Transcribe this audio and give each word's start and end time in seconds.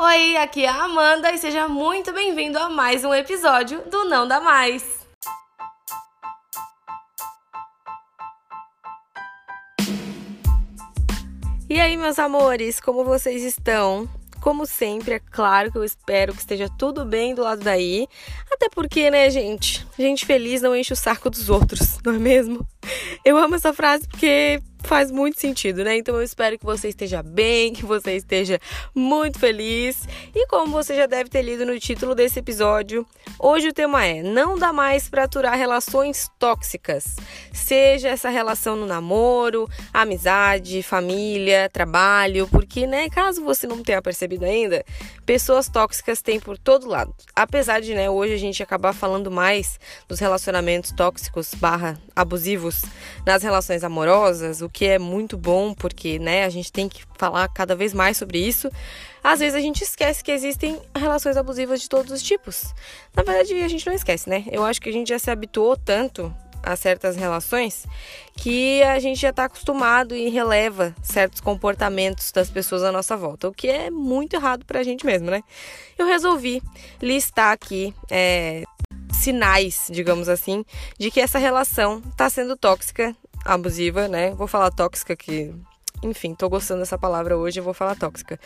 Oi, 0.00 0.36
aqui 0.36 0.64
é 0.64 0.68
a 0.68 0.84
Amanda 0.84 1.32
e 1.32 1.38
seja 1.38 1.66
muito 1.66 2.12
bem-vindo 2.12 2.56
a 2.56 2.70
mais 2.70 3.02
um 3.02 3.12
episódio 3.12 3.82
do 3.90 4.04
Não 4.04 4.28
Dá 4.28 4.40
Mais. 4.40 5.04
E 11.68 11.80
aí, 11.80 11.96
meus 11.96 12.16
amores, 12.16 12.78
como 12.78 13.02
vocês 13.04 13.42
estão? 13.42 14.08
Como 14.40 14.66
sempre, 14.66 15.14
é 15.14 15.18
claro 15.18 15.72
que 15.72 15.78
eu 15.78 15.82
espero 15.82 16.32
que 16.32 16.38
esteja 16.38 16.68
tudo 16.78 17.04
bem 17.04 17.34
do 17.34 17.42
lado 17.42 17.64
daí. 17.64 18.06
Até 18.52 18.68
porque, 18.68 19.10
né, 19.10 19.28
gente? 19.30 19.84
Gente 19.98 20.24
feliz 20.24 20.62
não 20.62 20.76
enche 20.76 20.92
o 20.92 20.96
saco 20.96 21.28
dos 21.28 21.50
outros, 21.50 21.98
não 22.06 22.14
é 22.14 22.18
mesmo? 22.20 22.64
Eu 23.24 23.36
amo 23.36 23.56
essa 23.56 23.72
frase 23.72 24.06
porque 24.06 24.62
faz 24.82 25.10
muito 25.10 25.40
sentido, 25.40 25.84
né? 25.84 25.96
Então 25.96 26.14
eu 26.16 26.22
espero 26.22 26.58
que 26.58 26.64
você 26.64 26.88
esteja 26.88 27.22
bem, 27.22 27.72
que 27.72 27.84
você 27.84 28.16
esteja 28.16 28.58
muito 28.94 29.38
feliz. 29.38 30.08
E 30.34 30.46
como 30.46 30.72
você 30.72 30.96
já 30.96 31.06
deve 31.06 31.28
ter 31.30 31.42
lido 31.42 31.66
no 31.66 31.78
título 31.78 32.14
desse 32.14 32.38
episódio, 32.38 33.06
hoje 33.38 33.68
o 33.68 33.72
tema 33.72 34.04
é: 34.04 34.22
não 34.22 34.58
dá 34.58 34.72
mais 34.72 35.08
para 35.08 35.24
aturar 35.24 35.56
relações 35.56 36.30
tóxicas. 36.38 37.16
Seja 37.52 38.08
essa 38.08 38.28
relação 38.28 38.76
no 38.76 38.86
namoro, 38.86 39.68
amizade, 39.92 40.82
família, 40.82 41.68
trabalho, 41.68 42.48
porque, 42.48 42.86
né, 42.86 43.08
caso 43.08 43.44
você 43.44 43.66
não 43.66 43.82
tenha 43.82 44.00
percebido 44.00 44.44
ainda, 44.44 44.84
pessoas 45.26 45.68
tóxicas 45.68 46.22
tem 46.22 46.38
por 46.40 46.56
todo 46.56 46.88
lado. 46.88 47.14
Apesar 47.34 47.80
de, 47.80 47.94
né, 47.94 48.08
hoje 48.08 48.34
a 48.34 48.38
gente 48.38 48.62
acabar 48.62 48.92
falando 48.92 49.30
mais 49.30 49.78
dos 50.06 50.18
relacionamentos 50.18 50.92
tóxicos 50.92 51.54
barra 51.54 52.00
abusivos 52.14 52.82
nas 53.26 53.42
relações 53.42 53.84
amorosas, 53.84 54.62
o 54.68 54.70
que 54.70 54.84
é 54.84 54.98
muito 54.98 55.36
bom, 55.36 55.72
porque 55.72 56.18
né, 56.18 56.44
a 56.44 56.48
gente 56.50 56.70
tem 56.70 56.88
que 56.88 57.02
falar 57.16 57.48
cada 57.48 57.74
vez 57.74 57.94
mais 57.94 58.18
sobre 58.18 58.38
isso. 58.38 58.70
Às 59.24 59.40
vezes 59.40 59.54
a 59.54 59.60
gente 59.60 59.82
esquece 59.82 60.22
que 60.22 60.30
existem 60.30 60.78
relações 60.94 61.36
abusivas 61.36 61.80
de 61.80 61.88
todos 61.88 62.12
os 62.12 62.22
tipos. 62.22 62.74
Na 63.16 63.22
verdade, 63.22 63.54
a 63.62 63.68
gente 63.68 63.86
não 63.86 63.94
esquece, 63.94 64.28
né? 64.28 64.44
Eu 64.52 64.64
acho 64.64 64.80
que 64.80 64.88
a 64.88 64.92
gente 64.92 65.08
já 65.08 65.18
se 65.18 65.30
habituou 65.30 65.76
tanto 65.76 66.32
a 66.62 66.76
certas 66.76 67.16
relações 67.16 67.86
que 68.36 68.82
a 68.82 68.98
gente 68.98 69.18
já 69.18 69.30
está 69.30 69.44
acostumado 69.44 70.14
e 70.14 70.28
releva 70.28 70.94
certos 71.02 71.40
comportamentos 71.40 72.30
das 72.30 72.50
pessoas 72.50 72.82
à 72.82 72.92
nossa 72.92 73.16
volta, 73.16 73.48
o 73.48 73.52
que 73.52 73.68
é 73.68 73.90
muito 73.90 74.34
errado 74.34 74.66
para 74.66 74.80
a 74.80 74.82
gente 74.82 75.06
mesmo, 75.06 75.30
né? 75.30 75.42
Eu 75.96 76.06
resolvi 76.06 76.62
listar 77.00 77.52
aqui 77.52 77.94
é, 78.10 78.64
sinais, 79.12 79.88
digamos 79.90 80.28
assim, 80.28 80.64
de 80.98 81.10
que 81.10 81.20
essa 81.20 81.38
relação 81.38 82.02
está 82.10 82.28
sendo 82.28 82.56
tóxica 82.56 83.16
abusiva, 83.48 84.06
né? 84.06 84.30
Vou 84.34 84.46
falar 84.46 84.70
tóxica 84.70 85.16
que, 85.16 85.54
enfim, 86.02 86.34
tô 86.34 86.48
gostando 86.48 86.80
dessa 86.80 86.98
palavra 86.98 87.36
hoje, 87.36 87.58
eu 87.60 87.64
vou 87.64 87.74
falar 87.74 87.96
tóxica. 87.96 88.38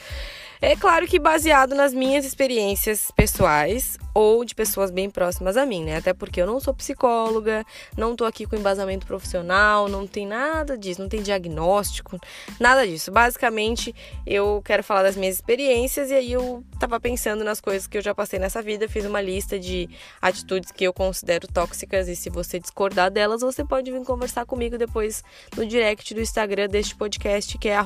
É 0.65 0.77
claro 0.77 1.09
que 1.09 1.19
baseado 1.19 1.75
nas 1.75 1.93
minhas 1.93 2.25
experiências 2.25 3.11
pessoais 3.17 3.99
ou 4.15 4.45
de 4.45 4.55
pessoas 4.55 4.93
bem 4.93 5.11
próximas 5.11 5.57
a 5.57 5.67
mim, 5.67 5.83
né? 5.83 5.97
Até 5.97 6.13
porque 6.13 6.41
eu 6.41 6.47
não 6.47 6.61
sou 6.61 6.73
psicóloga, 6.73 7.65
não 7.97 8.15
tô 8.15 8.25
aqui 8.25 8.47
com 8.47 8.55
embasamento 8.55 9.05
profissional, 9.05 9.89
não 9.89 10.07
tem 10.07 10.25
nada 10.25 10.79
disso, 10.79 11.01
não 11.01 11.09
tem 11.09 11.21
diagnóstico, 11.21 12.17
nada 12.61 12.87
disso. 12.87 13.11
Basicamente, 13.11 13.93
eu 14.25 14.63
quero 14.65 14.85
falar 14.85 15.03
das 15.03 15.17
minhas 15.17 15.35
experiências 15.35 16.11
e 16.11 16.15
aí 16.15 16.31
eu 16.33 16.63
tava 16.79 17.01
pensando 17.01 17.43
nas 17.43 17.61
coisas 17.61 17.89
que 17.89 17.99
eu 17.99 18.03
já 18.03 18.15
passei 18.15 18.39
nessa 18.39 18.63
vida, 18.63 18.89
fiz 18.89 19.05
uma 19.05 19.21
lista 19.21 19.59
de 19.59 19.91
atitudes 20.21 20.71
que 20.71 20.85
eu 20.85 20.93
considero 20.93 21.49
tóxicas 21.49 22.07
e 22.07 22.15
se 22.15 22.31
você 22.31 22.61
discordar 22.61 23.11
delas, 23.11 23.41
você 23.41 23.65
pode 23.65 23.91
vir 23.91 24.05
conversar 24.05 24.47
comigo 24.47 24.79
depois 24.79 25.25
no 25.57 25.67
direct 25.67 26.15
do 26.15 26.21
Instagram 26.21 26.69
deste 26.69 26.95
podcast, 26.95 27.59
que 27.59 27.69
é 27.69 27.77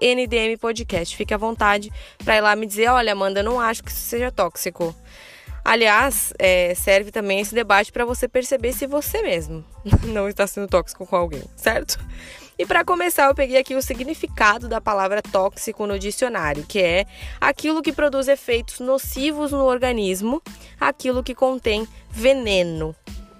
@ndmpodcast. 0.00 1.14
Fique 1.14 1.34
à 1.34 1.36
vontade 1.36 1.92
para 2.24 2.36
ir 2.36 2.40
lá 2.40 2.56
me 2.56 2.66
dizer, 2.66 2.88
olha, 2.88 3.12
Amanda, 3.12 3.42
não 3.42 3.60
acho 3.60 3.82
que 3.82 3.90
isso 3.90 4.00
seja 4.00 4.30
tóxico. 4.30 4.94
Aliás, 5.64 6.32
é, 6.38 6.74
serve 6.74 7.10
também 7.10 7.40
esse 7.40 7.54
debate 7.54 7.92
para 7.92 8.04
você 8.04 8.26
perceber 8.26 8.72
se 8.72 8.86
você 8.86 9.20
mesmo 9.22 9.64
não 10.06 10.28
está 10.28 10.46
sendo 10.46 10.66
tóxico 10.66 11.06
com 11.06 11.16
alguém, 11.16 11.44
certo? 11.56 11.98
E 12.58 12.66
para 12.66 12.84
começar, 12.84 13.26
eu 13.26 13.34
peguei 13.34 13.58
aqui 13.58 13.76
o 13.76 13.82
significado 13.82 14.68
da 14.68 14.80
palavra 14.80 15.22
tóxico 15.22 15.86
no 15.86 15.98
dicionário, 15.98 16.64
que 16.66 16.80
é 16.80 17.06
aquilo 17.40 17.82
que 17.82 17.92
produz 17.92 18.26
efeitos 18.26 18.80
nocivos 18.80 19.52
no 19.52 19.64
organismo, 19.64 20.42
aquilo 20.80 21.22
que 21.22 21.34
contém 21.34 21.86
veneno. 22.10 22.96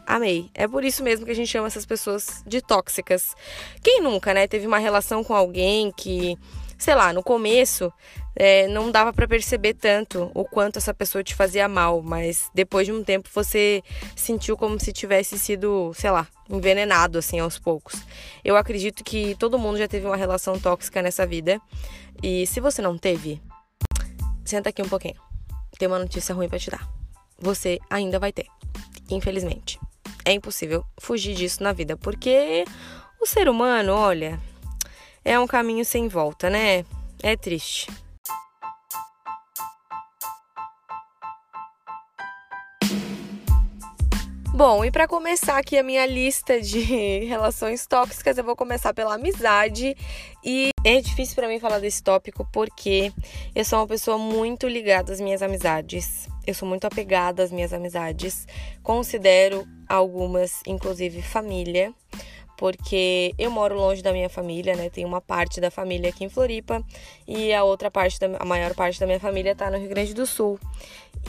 Amei. 0.07 0.49
É 0.55 0.69
por 0.69 0.85
isso 0.85 1.03
mesmo 1.03 1.27
que 1.27 1.33
a 1.33 1.35
gente 1.35 1.49
chama 1.49 1.67
essas 1.67 1.85
pessoas 1.85 2.45
de 2.47 2.63
tóxicas. 2.63 3.35
Quem 3.83 4.01
nunca, 4.01 4.33
né, 4.33 4.47
teve 4.47 4.67
uma 4.67 4.79
relação 4.79 5.25
com 5.25 5.35
alguém 5.35 5.91
que 5.97 6.39
sei 6.79 6.95
lá, 6.95 7.13
no 7.13 7.25
começo 7.25 7.93
é, 8.41 8.69
não 8.69 8.93
dava 8.93 9.13
para 9.13 9.27
perceber 9.27 9.75
tanto 9.75 10.31
o 10.33 10.45
quanto 10.45 10.79
essa 10.79 10.95
pessoa 10.95 11.25
te 11.25 11.35
fazia 11.35 11.67
mal, 11.67 12.01
mas 12.01 12.49
depois 12.55 12.87
de 12.87 12.93
um 12.93 13.03
tempo 13.03 13.29
você 13.35 13.83
sentiu 14.15 14.57
como 14.57 14.79
se 14.79 14.93
tivesse 14.93 15.37
sido, 15.37 15.93
sei 15.93 16.13
lá, 16.13 16.25
envenenado 16.49 17.19
assim 17.19 17.41
aos 17.41 17.59
poucos. 17.59 18.01
Eu 18.45 18.57
acredito 18.57 19.03
que 19.03 19.35
todo 19.35 19.59
mundo 19.59 19.77
já 19.77 19.89
teve 19.89 20.07
uma 20.07 20.17
relação 20.17 20.57
tóxica 20.57 21.03
nessa 21.03 21.27
vida 21.27 21.61
e 22.23 22.47
se 22.47 22.61
você 22.61 22.81
não 22.81 22.97
teve, 22.97 23.43
senta 24.45 24.69
aqui 24.69 24.81
um 24.83 24.89
pouquinho. 24.89 25.17
Tem 25.77 25.89
uma 25.89 25.99
notícia 25.99 26.33
ruim 26.33 26.49
para 26.49 26.61
te 26.61 26.71
dar. 26.71 26.89
Você 27.41 27.81
ainda 27.91 28.21
vai 28.21 28.33
ter, 28.33 28.47
infelizmente. 29.11 29.81
É 30.25 30.31
impossível 30.31 30.85
fugir 31.01 31.35
disso 31.35 31.61
na 31.61 31.73
vida, 31.73 31.97
porque 31.97 32.65
o 33.21 33.27
ser 33.27 33.49
humano, 33.49 33.95
olha, 33.95 34.39
é 35.25 35.37
um 35.41 35.47
caminho 35.47 35.85
sem 35.85 36.07
volta, 36.07 36.49
né? 36.49 36.85
É 37.21 37.37
triste. 37.37 37.91
Bom, 44.59 44.85
e 44.85 44.91
para 44.91 45.07
começar 45.07 45.57
aqui 45.57 45.79
a 45.79 45.85
minha 45.85 46.05
lista 46.05 46.61
de 46.61 46.81
relações 47.27 47.87
tóxicas, 47.87 48.37
eu 48.37 48.43
vou 48.43 48.57
começar 48.57 48.93
pela 48.93 49.15
amizade. 49.15 49.97
E 50.45 50.71
é 50.83 51.01
difícil 51.01 51.37
para 51.37 51.47
mim 51.47 51.61
falar 51.61 51.79
desse 51.79 52.03
tópico 52.03 52.45
porque 52.53 53.13
eu 53.55 53.65
sou 53.65 53.79
uma 53.79 53.87
pessoa 53.87 54.19
muito 54.19 54.67
ligada 54.67 55.13
às 55.13 55.21
minhas 55.21 55.43
amizades. 55.43 56.29
Eu 56.45 56.55
sou 56.55 56.69
muito 56.69 56.89
apegada 56.89 57.45
às 57.45 57.53
minhas 57.53 57.73
amizades. 57.73 58.49
Considero 58.83 59.65
algumas, 59.89 60.61
inclusive, 60.67 61.23
família 61.23 61.95
porque 62.59 63.33
eu 63.39 63.53
moro 63.53 63.77
longe 63.77 64.03
da 64.03 64.13
minha 64.13 64.29
família, 64.29 64.75
né? 64.75 64.91
Tem 64.91 65.05
uma 65.05 65.21
parte 65.21 65.61
da 65.61 65.71
família 65.71 66.11
aqui 66.11 66.25
em 66.25 66.29
Floripa 66.29 66.85
e 67.27 67.55
a 67.55 67.63
outra 67.63 67.89
parte, 67.89 68.19
da, 68.19 68.37
a 68.37 68.45
maior 68.45 68.75
parte 68.75 68.99
da 68.99 69.07
minha 69.07 69.21
família 69.21 69.55
tá 69.55 69.71
no 69.71 69.79
Rio 69.79 69.89
Grande 69.89 70.13
do 70.13 70.27
Sul. 70.27 70.59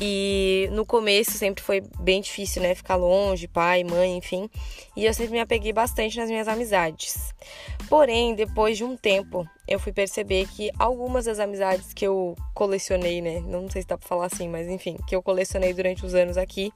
E 0.02 0.68
no 0.72 0.86
começo 0.88 1.32
sempre 1.32 1.64
foi 1.64 1.84
bem 2.00 2.20
difícil, 2.20 2.64
né? 2.64 2.74
Ficar 2.74 2.96
longe, 2.96 3.48
pai, 3.48 3.84
mãe, 3.84 4.18
enfim. 4.18 4.50
E 4.96 5.06
eu 5.06 5.14
sempre 5.14 5.34
me 5.34 5.40
apeguei 5.40 5.72
bastante 5.72 6.18
nas 6.18 6.30
minhas 6.30 6.48
amizades. 6.48 7.32
Porém, 7.88 8.34
depois 8.34 8.76
de 8.76 8.84
um 8.84 8.98
tempo, 8.98 9.48
eu 9.68 9.80
fui 9.80 9.94
perceber 9.94 10.48
que 10.48 10.72
algumas 10.80 11.26
das 11.26 11.40
amizades 11.40 11.94
que 11.94 12.08
eu 12.08 12.36
colecionei, 12.56 13.22
né? 13.22 13.40
Não 13.42 13.70
sei 13.70 13.84
se 13.84 13.88
dá 13.88 14.00
pra 14.00 14.08
falar 14.08 14.26
assim, 14.26 14.50
mas 14.50 14.68
enfim, 14.68 14.98
que 15.08 15.16
eu 15.16 15.22
colecionei 15.22 15.74
durante 15.76 16.04
os 16.04 16.16
anos 16.16 16.38
aqui 16.38 16.74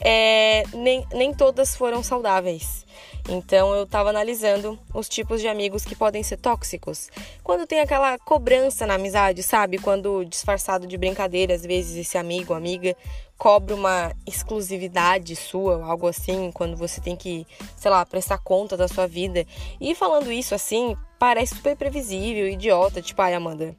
é, 0.00 0.62
nem, 0.72 1.06
nem 1.12 1.34
todas 1.34 1.76
foram 1.76 2.02
saudáveis. 2.02 2.86
Então 3.28 3.74
eu 3.74 3.84
estava 3.84 4.10
analisando 4.10 4.78
os 4.94 5.08
tipos 5.08 5.40
de 5.40 5.48
amigos 5.48 5.84
que 5.84 5.94
podem 5.94 6.22
ser 6.22 6.38
tóxicos. 6.38 7.10
Quando 7.44 7.66
tem 7.66 7.80
aquela 7.80 8.18
cobrança 8.18 8.86
na 8.86 8.94
amizade, 8.94 9.42
sabe? 9.42 9.78
Quando 9.78 10.24
disfarçado 10.24 10.86
de 10.86 10.96
brincadeira, 10.96 11.54
às 11.54 11.62
vezes 11.62 11.96
esse 11.96 12.16
amigo, 12.16 12.54
amiga, 12.54 12.96
cobra 13.36 13.74
uma 13.74 14.12
exclusividade 14.26 15.36
sua, 15.36 15.84
algo 15.84 16.08
assim, 16.08 16.50
quando 16.52 16.76
você 16.76 17.00
tem 17.00 17.16
que, 17.16 17.46
sei 17.76 17.90
lá, 17.90 18.04
prestar 18.04 18.38
conta 18.38 18.76
da 18.76 18.88
sua 18.88 19.06
vida. 19.06 19.46
E 19.80 19.94
falando 19.94 20.32
isso 20.32 20.54
assim, 20.54 20.96
parece 21.18 21.54
super 21.54 21.76
previsível, 21.76 22.48
idiota, 22.48 23.00
tipo, 23.00 23.20
ai, 23.22 23.34
Amanda, 23.34 23.76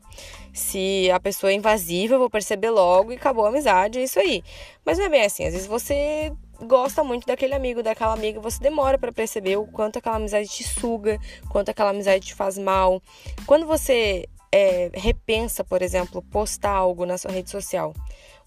se 0.53 1.09
a 1.11 1.19
pessoa 1.19 1.51
é 1.51 1.55
invasiva, 1.55 2.15
eu 2.15 2.19
vou 2.19 2.29
perceber 2.29 2.69
logo 2.69 3.11
e 3.11 3.15
acabou 3.15 3.45
a 3.45 3.49
amizade, 3.49 3.99
é 3.99 4.03
isso 4.03 4.19
aí. 4.19 4.43
Mas 4.85 4.97
não 4.97 5.05
é 5.05 5.09
bem 5.09 5.23
assim, 5.23 5.45
às 5.45 5.53
vezes 5.53 5.67
você 5.67 6.31
gosta 6.65 7.03
muito 7.03 7.25
daquele 7.25 7.53
amigo, 7.53 7.81
daquela 7.81 8.13
amiga, 8.13 8.39
você 8.39 8.59
demora 8.61 8.97
para 8.97 9.11
perceber 9.11 9.57
o 9.57 9.65
quanto 9.65 9.97
aquela 9.97 10.17
amizade 10.17 10.47
te 10.47 10.63
suga, 10.63 11.19
quanto 11.49 11.69
aquela 11.69 11.89
amizade 11.89 12.27
te 12.27 12.35
faz 12.35 12.57
mal. 12.57 13.01
Quando 13.45 13.65
você 13.65 14.27
é, 14.51 14.91
repensa, 14.93 15.63
por 15.63 15.81
exemplo, 15.81 16.21
postar 16.21 16.71
algo 16.71 17.05
na 17.05 17.17
sua 17.17 17.31
rede 17.31 17.49
social 17.49 17.93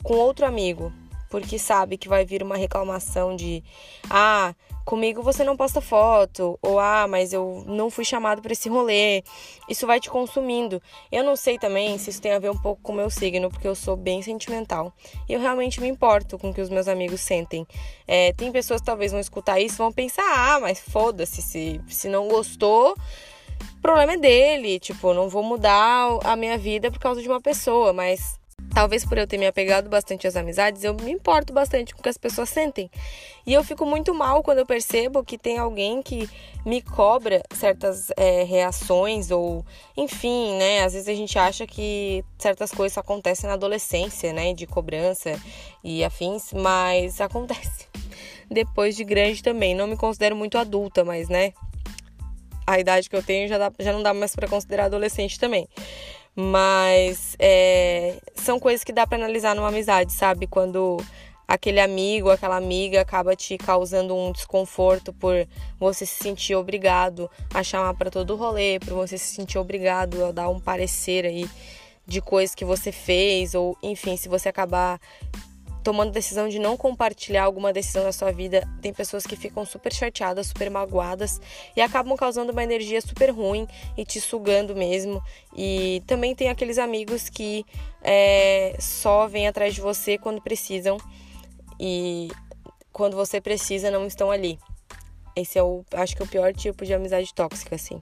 com 0.02 0.14
outro 0.14 0.46
amigo, 0.46 0.92
porque 1.30 1.58
sabe 1.58 1.96
que 1.96 2.08
vai 2.08 2.24
vir 2.24 2.42
uma 2.42 2.56
reclamação 2.56 3.34
de 3.34 3.64
ah, 4.08 4.54
comigo 4.84 5.22
você 5.22 5.42
não 5.44 5.56
posta 5.56 5.80
foto, 5.80 6.58
ou 6.62 6.78
ah, 6.78 7.06
mas 7.08 7.32
eu 7.32 7.64
não 7.66 7.90
fui 7.90 8.04
chamado 8.04 8.42
para 8.42 8.52
esse 8.52 8.68
rolê. 8.68 9.22
Isso 9.68 9.86
vai 9.86 10.00
te 10.00 10.10
consumindo. 10.10 10.80
Eu 11.10 11.24
não 11.24 11.36
sei 11.36 11.58
também 11.58 11.98
se 11.98 12.10
isso 12.10 12.20
tem 12.20 12.32
a 12.32 12.38
ver 12.38 12.50
um 12.50 12.58
pouco 12.58 12.82
com 12.82 12.92
o 12.92 12.96
meu 12.96 13.10
signo, 13.10 13.50
porque 13.50 13.66
eu 13.66 13.74
sou 13.74 13.96
bem 13.96 14.22
sentimental. 14.22 14.92
E 15.28 15.32
eu 15.32 15.40
realmente 15.40 15.80
me 15.80 15.88
importo 15.88 16.38
com 16.38 16.50
o 16.50 16.54
que 16.54 16.60
os 16.60 16.68
meus 16.68 16.88
amigos 16.88 17.20
sentem. 17.20 17.66
É, 18.06 18.32
tem 18.32 18.52
pessoas 18.52 18.80
que 18.80 18.86
talvez 18.86 19.12
vão 19.12 19.20
escutar 19.20 19.60
isso 19.60 19.78
vão 19.78 19.92
pensar, 19.92 20.22
ah, 20.24 20.60
mas 20.60 20.78
foda-se, 20.78 21.40
se, 21.40 21.80
se 21.88 22.08
não 22.08 22.28
gostou 22.28 22.94
o 23.76 23.80
problema 23.82 24.14
é 24.14 24.16
dele, 24.16 24.78
tipo, 24.78 25.12
não 25.12 25.28
vou 25.28 25.42
mudar 25.42 26.18
a 26.24 26.34
minha 26.36 26.56
vida 26.56 26.90
por 26.90 26.98
causa 26.98 27.20
de 27.20 27.28
uma 27.28 27.40
pessoa, 27.40 27.92
mas 27.92 28.40
talvez 28.74 29.04
por 29.04 29.16
eu 29.16 29.26
ter 29.26 29.38
me 29.38 29.46
apegado 29.46 29.88
bastante 29.88 30.26
às 30.26 30.34
amizades, 30.34 30.82
eu 30.82 30.94
me 30.94 31.12
importo 31.12 31.52
bastante 31.52 31.94
com 31.94 32.00
o 32.00 32.02
que 32.02 32.08
as 32.08 32.18
pessoas 32.18 32.48
sentem. 32.48 32.90
E 33.46 33.52
eu 33.52 33.62
fico 33.62 33.86
muito 33.86 34.12
mal 34.12 34.42
quando 34.42 34.58
eu 34.58 34.66
percebo 34.66 35.22
que 35.22 35.38
tem 35.38 35.58
alguém 35.58 36.02
que 36.02 36.28
me 36.66 36.82
cobra 36.82 37.42
certas 37.54 38.10
é, 38.16 38.42
reações 38.42 39.30
ou, 39.30 39.64
enfim, 39.96 40.56
né? 40.58 40.82
Às 40.82 40.94
vezes 40.94 41.08
a 41.08 41.14
gente 41.14 41.38
acha 41.38 41.66
que 41.66 42.24
certas 42.38 42.72
coisas 42.72 42.98
acontecem 42.98 43.46
na 43.46 43.54
adolescência, 43.54 44.32
né? 44.32 44.52
De 44.52 44.66
cobrança 44.66 45.38
e 45.82 46.02
afins, 46.02 46.52
mas 46.52 47.20
acontece. 47.20 47.86
Depois 48.50 48.96
de 48.96 49.04
grande 49.04 49.42
também. 49.42 49.74
Não 49.74 49.86
me 49.86 49.96
considero 49.96 50.34
muito 50.34 50.58
adulta, 50.58 51.04
mas, 51.04 51.28
né? 51.28 51.52
A 52.66 52.80
idade 52.80 53.10
que 53.10 53.16
eu 53.16 53.22
tenho 53.22 53.46
já, 53.46 53.58
dá, 53.58 53.72
já 53.78 53.92
não 53.92 54.02
dá 54.02 54.14
mais 54.14 54.34
para 54.34 54.48
considerar 54.48 54.86
adolescente 54.86 55.38
também. 55.38 55.68
Mas 56.36 57.36
é, 57.38 58.18
são 58.34 58.58
coisas 58.58 58.82
que 58.82 58.92
dá 58.92 59.06
para 59.06 59.18
analisar 59.18 59.54
numa 59.54 59.68
amizade, 59.68 60.12
sabe? 60.12 60.46
Quando 60.46 60.98
aquele 61.46 61.80
amigo, 61.80 62.30
aquela 62.30 62.56
amiga 62.56 63.00
acaba 63.00 63.36
te 63.36 63.56
causando 63.56 64.16
um 64.16 64.32
desconforto 64.32 65.12
por 65.12 65.46
você 65.78 66.04
se 66.04 66.22
sentir 66.22 66.54
obrigado 66.54 67.30
a 67.52 67.62
chamar 67.62 67.94
para 67.94 68.10
todo 68.10 68.32
o 68.32 68.36
rolê, 68.36 68.80
por 68.80 68.94
você 68.94 69.16
se 69.16 69.34
sentir 69.34 69.58
obrigado 69.58 70.24
a 70.24 70.32
dar 70.32 70.48
um 70.48 70.58
parecer 70.58 71.24
aí 71.24 71.48
de 72.06 72.20
coisas 72.20 72.54
que 72.54 72.64
você 72.64 72.90
fez, 72.90 73.54
ou 73.54 73.76
enfim, 73.82 74.16
se 74.16 74.28
você 74.28 74.48
acabar 74.48 75.00
tomando 75.84 76.10
decisão 76.10 76.48
de 76.48 76.58
não 76.58 76.76
compartilhar 76.76 77.44
alguma 77.44 77.72
decisão 77.72 78.04
na 78.04 78.12
sua 78.12 78.32
vida, 78.32 78.66
tem 78.80 78.92
pessoas 78.92 79.26
que 79.26 79.36
ficam 79.36 79.66
super 79.66 79.92
chateadas, 79.92 80.46
super 80.46 80.70
magoadas 80.70 81.40
e 81.76 81.80
acabam 81.82 82.16
causando 82.16 82.52
uma 82.52 82.64
energia 82.64 83.00
super 83.02 83.30
ruim 83.30 83.68
e 83.96 84.04
te 84.04 84.18
sugando 84.20 84.74
mesmo. 84.74 85.22
E 85.54 86.02
também 86.06 86.34
tem 86.34 86.48
aqueles 86.48 86.78
amigos 86.78 87.28
que 87.28 87.66
é, 88.02 88.74
só 88.80 89.28
vêm 89.28 89.46
atrás 89.46 89.74
de 89.74 89.82
você 89.82 90.16
quando 90.16 90.40
precisam 90.40 90.96
e 91.78 92.28
quando 92.90 93.14
você 93.14 93.38
precisa 93.40 93.90
não 93.90 94.06
estão 94.06 94.30
ali. 94.30 94.58
Esse 95.36 95.58
é 95.58 95.62
o, 95.62 95.84
acho 95.92 96.16
que 96.16 96.22
é 96.22 96.24
o 96.24 96.28
pior 96.28 96.54
tipo 96.54 96.86
de 96.86 96.94
amizade 96.94 97.34
tóxica, 97.34 97.74
assim. 97.74 98.00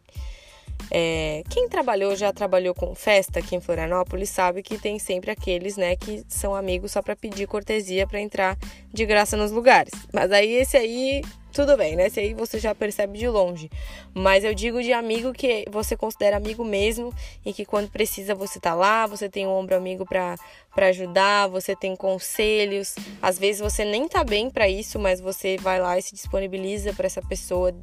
É, 0.91 1.43
quem 1.49 1.69
trabalhou, 1.69 2.15
já 2.17 2.33
trabalhou 2.33 2.75
com 2.75 2.95
festa 2.95 3.39
aqui 3.39 3.57
em 3.57 3.61
Florianópolis, 3.61 4.29
sabe 4.29 4.63
que 4.63 4.79
tem 4.79 4.99
sempre 4.99 5.31
aqueles, 5.31 5.77
né, 5.77 5.97
que 5.97 6.25
são 6.29 6.55
amigos 6.55 6.93
só 6.93 7.03
para 7.03 7.17
pedir 7.17 7.47
cortesia 7.47 8.07
para 8.07 8.21
entrar 8.21 8.57
de 8.93 9.07
graça 9.07 9.37
nos 9.37 9.51
lugares. 9.51 9.93
Mas 10.13 10.31
aí 10.33 10.53
esse 10.53 10.77
aí 10.77 11.23
tudo 11.53 11.77
bem, 11.77 11.95
né? 11.95 12.07
Esse 12.07 12.21
aí 12.21 12.35
você 12.35 12.59
já 12.59 12.75
percebe 12.75 13.19
de 13.19 13.29
longe. 13.29 13.71
Mas 14.15 14.43
eu 14.43 14.55
digo 14.55 14.83
de 14.83 14.93
amigo 14.93 15.33
que 15.33 15.65
você 15.71 15.97
considera 15.97 16.37
amigo 16.37 16.65
mesmo 16.65 17.13
e 17.45 17.53
que 17.53 17.65
quando 17.65 17.91
precisa 17.91 18.35
você 18.35 18.59
tá 18.59 18.75
lá, 18.75 19.07
você 19.07 19.29
tem 19.29 19.47
um 19.47 19.51
ombro 19.51 19.77
amigo 19.77 20.07
para 20.07 20.37
ajudar, 20.77 21.49
você 21.49 21.77
tem 21.77 21.95
conselhos. 21.95 22.95
Às 23.21 23.39
vezes 23.39 23.61
você 23.61 23.85
nem 23.85 24.09
tá 24.09 24.25
bem 24.25 24.51
para 24.51 24.69
isso, 24.69 24.99
mas 24.99 25.21
você 25.21 25.57
vai 25.59 25.81
lá 25.81 25.99
e 25.99 26.03
se 26.03 26.15
disponibiliza 26.15 26.93
para 26.93 27.07
essa 27.07 27.23
pessoa, 27.23 27.75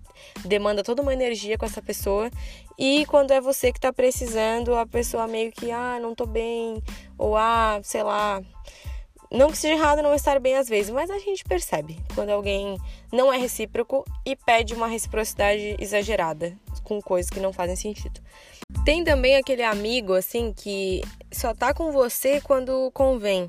demanda 0.44 0.83
toda 0.83 1.01
uma 1.01 1.13
energia 1.13 1.57
com 1.57 1.65
essa 1.65 1.81
pessoa. 1.81 2.30
E 2.77 3.06
quando 3.06 3.31
é 3.31 3.42
você 3.42 3.72
que 3.72 3.80
tá 3.80 3.94
precisando, 3.94 4.74
a 4.75 4.86
pessoa 4.86 5.27
meio 5.27 5.51
que, 5.51 5.69
ah, 5.69 6.00
não 6.01 6.15
tô 6.15 6.25
bem, 6.25 6.81
ou 7.18 7.36
ah, 7.36 7.80
sei 7.83 8.04
lá, 8.04 8.42
não 9.31 9.52
que 9.52 9.58
seja 9.58 9.76
errado 9.76 10.02
não 10.02 10.14
estar 10.14 10.40
bem 10.40 10.56
às 10.56 10.68
vezes, 10.68 10.90
mas 10.92 11.10
a 11.10 11.20
gente 11.20 11.44
percebe 11.44 11.98
quando 12.16 12.31
alguém 12.31 12.78
não 13.12 13.31
é 13.31 13.38
recíproco 13.38 14.04
e 14.26 14.36
pede 14.36 14.74
uma 14.74 14.88
reciprocidade 14.88 15.76
exagerada 15.80 16.58
com 16.84 17.02
coisas 17.02 17.30
que 17.30 17.40
não 17.40 17.54
fazem 17.54 17.76
sentido. 17.76 18.20
Tem 18.84 19.04
também 19.04 19.36
aquele 19.36 19.64
amigo 19.64 20.14
assim 20.14 20.52
que 20.52 21.02
só 21.31 21.54
tá 21.54 21.74
com 21.74 21.92
você 21.92 22.42
quando 22.42 22.90
convém. 22.92 23.48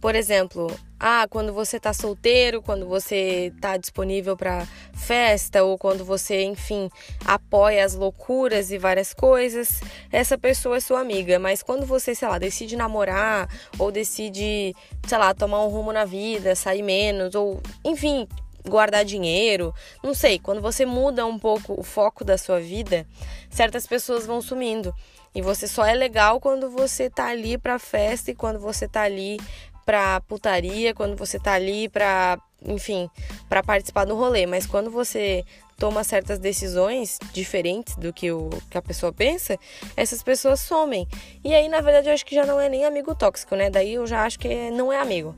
Por 0.00 0.14
exemplo, 0.14 0.66
ah, 1.06 1.26
quando 1.28 1.52
você 1.52 1.78
tá 1.78 1.92
solteiro, 1.92 2.62
quando 2.62 2.86
você 2.86 3.52
tá 3.60 3.76
disponível 3.76 4.38
para 4.38 4.66
festa 4.94 5.62
ou 5.62 5.76
quando 5.76 6.02
você, 6.02 6.44
enfim, 6.44 6.88
apoia 7.26 7.84
as 7.84 7.94
loucuras 7.94 8.70
e 8.70 8.78
várias 8.78 9.12
coisas, 9.12 9.82
essa 10.10 10.38
pessoa 10.38 10.78
é 10.78 10.80
sua 10.80 11.00
amiga. 11.00 11.38
Mas 11.38 11.62
quando 11.62 11.84
você, 11.84 12.14
sei 12.14 12.26
lá, 12.26 12.38
decide 12.38 12.74
namorar 12.74 13.50
ou 13.78 13.92
decide, 13.92 14.74
sei 15.06 15.18
lá, 15.18 15.34
tomar 15.34 15.62
um 15.62 15.68
rumo 15.68 15.92
na 15.92 16.06
vida, 16.06 16.54
sair 16.54 16.82
menos 16.82 17.34
ou, 17.34 17.60
enfim, 17.84 18.26
guardar 18.66 19.04
dinheiro, 19.04 19.74
não 20.02 20.14
sei, 20.14 20.38
quando 20.38 20.62
você 20.62 20.86
muda 20.86 21.26
um 21.26 21.38
pouco 21.38 21.78
o 21.78 21.82
foco 21.82 22.24
da 22.24 22.38
sua 22.38 22.60
vida, 22.60 23.06
certas 23.50 23.86
pessoas 23.86 24.24
vão 24.24 24.40
sumindo. 24.40 24.94
E 25.34 25.42
você 25.42 25.68
só 25.68 25.84
é 25.84 25.92
legal 25.92 26.40
quando 26.40 26.70
você 26.70 27.10
tá 27.10 27.26
ali 27.26 27.58
pra 27.58 27.78
festa 27.78 28.30
e 28.30 28.34
quando 28.34 28.58
você 28.58 28.88
tá 28.88 29.02
ali 29.02 29.36
pra 29.84 30.20
putaria, 30.22 30.94
quando 30.94 31.16
você 31.16 31.38
tá 31.38 31.52
ali 31.52 31.88
pra, 31.88 32.38
enfim, 32.64 33.08
para 33.48 33.62
participar 33.62 34.04
do 34.04 34.16
rolê, 34.16 34.46
mas 34.46 34.66
quando 34.66 34.90
você 34.90 35.44
toma 35.78 36.04
certas 36.04 36.38
decisões 36.38 37.18
diferentes 37.32 37.96
do 37.96 38.12
que, 38.12 38.30
o, 38.30 38.50
que 38.70 38.78
a 38.78 38.82
pessoa 38.82 39.12
pensa, 39.12 39.58
essas 39.96 40.22
pessoas 40.22 40.60
somem. 40.60 41.06
E 41.42 41.54
aí, 41.54 41.68
na 41.68 41.80
verdade, 41.80 42.08
eu 42.08 42.14
acho 42.14 42.24
que 42.24 42.34
já 42.34 42.46
não 42.46 42.60
é 42.60 42.68
nem 42.68 42.84
amigo 42.84 43.14
tóxico, 43.14 43.56
né? 43.56 43.70
Daí 43.70 43.94
eu 43.94 44.06
já 44.06 44.24
acho 44.24 44.38
que 44.38 44.70
não 44.70 44.92
é 44.92 44.98
amigo. 44.98 45.34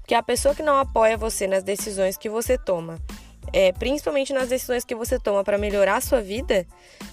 Porque 0.00 0.14
a 0.14 0.22
pessoa 0.22 0.54
que 0.54 0.62
não 0.62 0.78
apoia 0.78 1.16
você 1.16 1.46
nas 1.46 1.62
decisões 1.62 2.16
que 2.16 2.28
você 2.28 2.56
toma, 2.56 2.98
é, 3.52 3.72
principalmente 3.72 4.32
nas 4.32 4.48
decisões 4.48 4.84
que 4.84 4.94
você 4.94 5.18
toma 5.18 5.42
para 5.42 5.58
melhorar 5.58 5.96
a 5.96 6.00
sua 6.00 6.20
vida, 6.20 6.66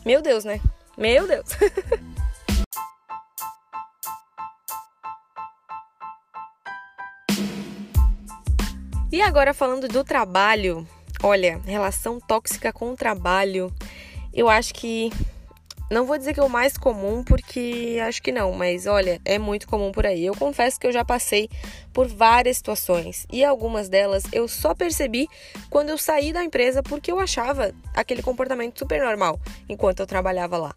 meu 0.06 0.22
Deus, 0.22 0.46
né? 0.46 0.60
Meu 0.98 1.28
Deus. 1.28 1.48
E 9.16 9.22
agora 9.22 9.54
falando 9.54 9.88
do 9.88 10.04
trabalho, 10.04 10.86
olha, 11.24 11.62
relação 11.66 12.20
tóxica 12.20 12.74
com 12.74 12.92
o 12.92 12.98
trabalho, 12.98 13.74
eu 14.34 14.50
acho 14.50 14.74
que 14.74 15.10
não 15.90 16.06
vou 16.06 16.18
dizer 16.18 16.34
que 16.34 16.40
é 16.42 16.44
o 16.44 16.50
mais 16.50 16.78
comum, 16.78 17.24
porque 17.24 17.98
acho 18.06 18.22
que 18.22 18.34
não, 18.34 18.52
mas 18.52 18.86
olha, 18.86 19.22
é 19.24 19.40
muito 19.40 19.70
comum 19.70 19.90
por 19.94 20.06
aí. 20.06 20.26
Eu 20.26 20.36
confesso 20.36 20.78
que 20.78 20.86
eu 20.86 20.92
já 20.92 21.06
passei 21.06 21.50
por 21.94 22.10
várias 22.10 22.58
situações 22.58 23.26
e 23.32 23.42
algumas 23.42 23.88
delas 23.88 24.26
eu 24.34 24.50
só 24.50 24.76
percebi 24.76 25.30
quando 25.70 25.92
eu 25.92 25.98
saí 25.98 26.34
da 26.34 26.44
empresa 26.44 26.84
porque 26.84 27.10
eu 27.10 27.18
achava 27.18 27.74
aquele 27.94 28.22
comportamento 28.22 28.78
super 28.78 29.02
normal 29.02 29.40
enquanto 29.70 30.02
eu 30.02 30.06
trabalhava 30.06 30.58
lá. 30.58 30.74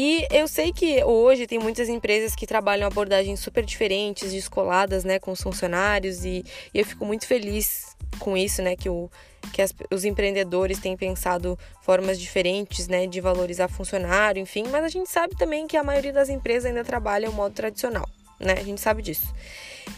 E 0.00 0.28
eu 0.30 0.46
sei 0.46 0.72
que 0.72 1.02
hoje 1.02 1.44
tem 1.44 1.58
muitas 1.58 1.88
empresas 1.88 2.36
que 2.36 2.46
trabalham 2.46 2.86
abordagens 2.86 3.40
super 3.40 3.64
diferentes, 3.64 4.32
descoladas, 4.32 5.02
né, 5.02 5.18
com 5.18 5.32
os 5.32 5.42
funcionários, 5.42 6.24
e, 6.24 6.44
e 6.72 6.78
eu 6.78 6.86
fico 6.86 7.04
muito 7.04 7.26
feliz 7.26 7.96
com 8.20 8.36
isso, 8.36 8.62
né, 8.62 8.76
que, 8.76 8.88
o, 8.88 9.10
que 9.52 9.60
as, 9.60 9.74
os 9.90 10.04
empreendedores 10.04 10.78
têm 10.78 10.96
pensado 10.96 11.58
formas 11.82 12.16
diferentes, 12.20 12.86
né, 12.86 13.08
de 13.08 13.20
valorizar 13.20 13.66
funcionário, 13.66 14.40
enfim, 14.40 14.68
mas 14.70 14.84
a 14.84 14.88
gente 14.88 15.10
sabe 15.10 15.36
também 15.36 15.66
que 15.66 15.76
a 15.76 15.82
maioria 15.82 16.12
das 16.12 16.28
empresas 16.28 16.66
ainda 16.66 16.84
trabalha 16.84 17.28
o 17.28 17.32
modo 17.32 17.52
tradicional, 17.52 18.08
né, 18.38 18.52
a 18.52 18.62
gente 18.62 18.80
sabe 18.80 19.02
disso. 19.02 19.34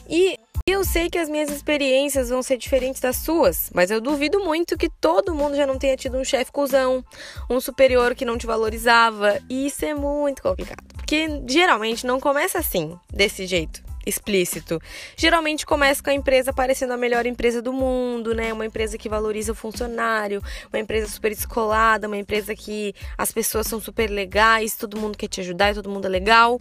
E 0.08 0.38
eu 0.66 0.84
sei 0.84 1.10
que 1.10 1.18
as 1.18 1.28
minhas 1.28 1.50
experiências 1.50 2.30
vão 2.30 2.42
ser 2.42 2.56
diferentes 2.56 3.00
das 3.00 3.16
suas, 3.16 3.70
mas 3.74 3.90
eu 3.90 4.00
duvido 4.00 4.40
muito 4.40 4.78
que 4.78 4.88
todo 4.88 5.34
mundo 5.34 5.56
já 5.56 5.66
não 5.66 5.78
tenha 5.78 5.96
tido 5.96 6.16
um 6.16 6.24
chefe 6.24 6.50
cuzão, 6.50 7.04
um 7.48 7.60
superior 7.60 8.14
que 8.14 8.24
não 8.24 8.38
te 8.38 8.46
valorizava. 8.46 9.38
E 9.48 9.66
isso 9.66 9.84
é 9.84 9.94
muito 9.94 10.42
complicado, 10.42 10.82
porque 10.94 11.42
geralmente 11.46 12.06
não 12.06 12.18
começa 12.18 12.58
assim, 12.58 12.98
desse 13.12 13.46
jeito 13.46 13.82
explícito. 14.06 14.80
Geralmente 15.16 15.66
começa 15.66 16.02
com 16.02 16.10
a 16.10 16.14
empresa 16.14 16.52
parecendo 16.52 16.92
a 16.92 16.96
melhor 16.96 17.26
empresa 17.26 17.60
do 17.60 17.72
mundo, 17.72 18.34
né? 18.34 18.52
Uma 18.52 18.66
empresa 18.66 18.96
que 18.96 19.08
valoriza 19.08 19.52
o 19.52 19.54
funcionário, 19.54 20.42
uma 20.72 20.78
empresa 20.78 21.06
super 21.06 21.30
descolada, 21.30 22.06
uma 22.06 22.16
empresa 22.16 22.54
que 22.54 22.94
as 23.16 23.30
pessoas 23.30 23.66
são 23.66 23.80
super 23.80 24.08
legais, 24.10 24.74
todo 24.74 24.98
mundo 24.98 25.18
quer 25.18 25.28
te 25.28 25.40
ajudar 25.40 25.72
e 25.72 25.74
todo 25.74 25.90
mundo 25.90 26.06
é 26.06 26.08
legal. 26.08 26.58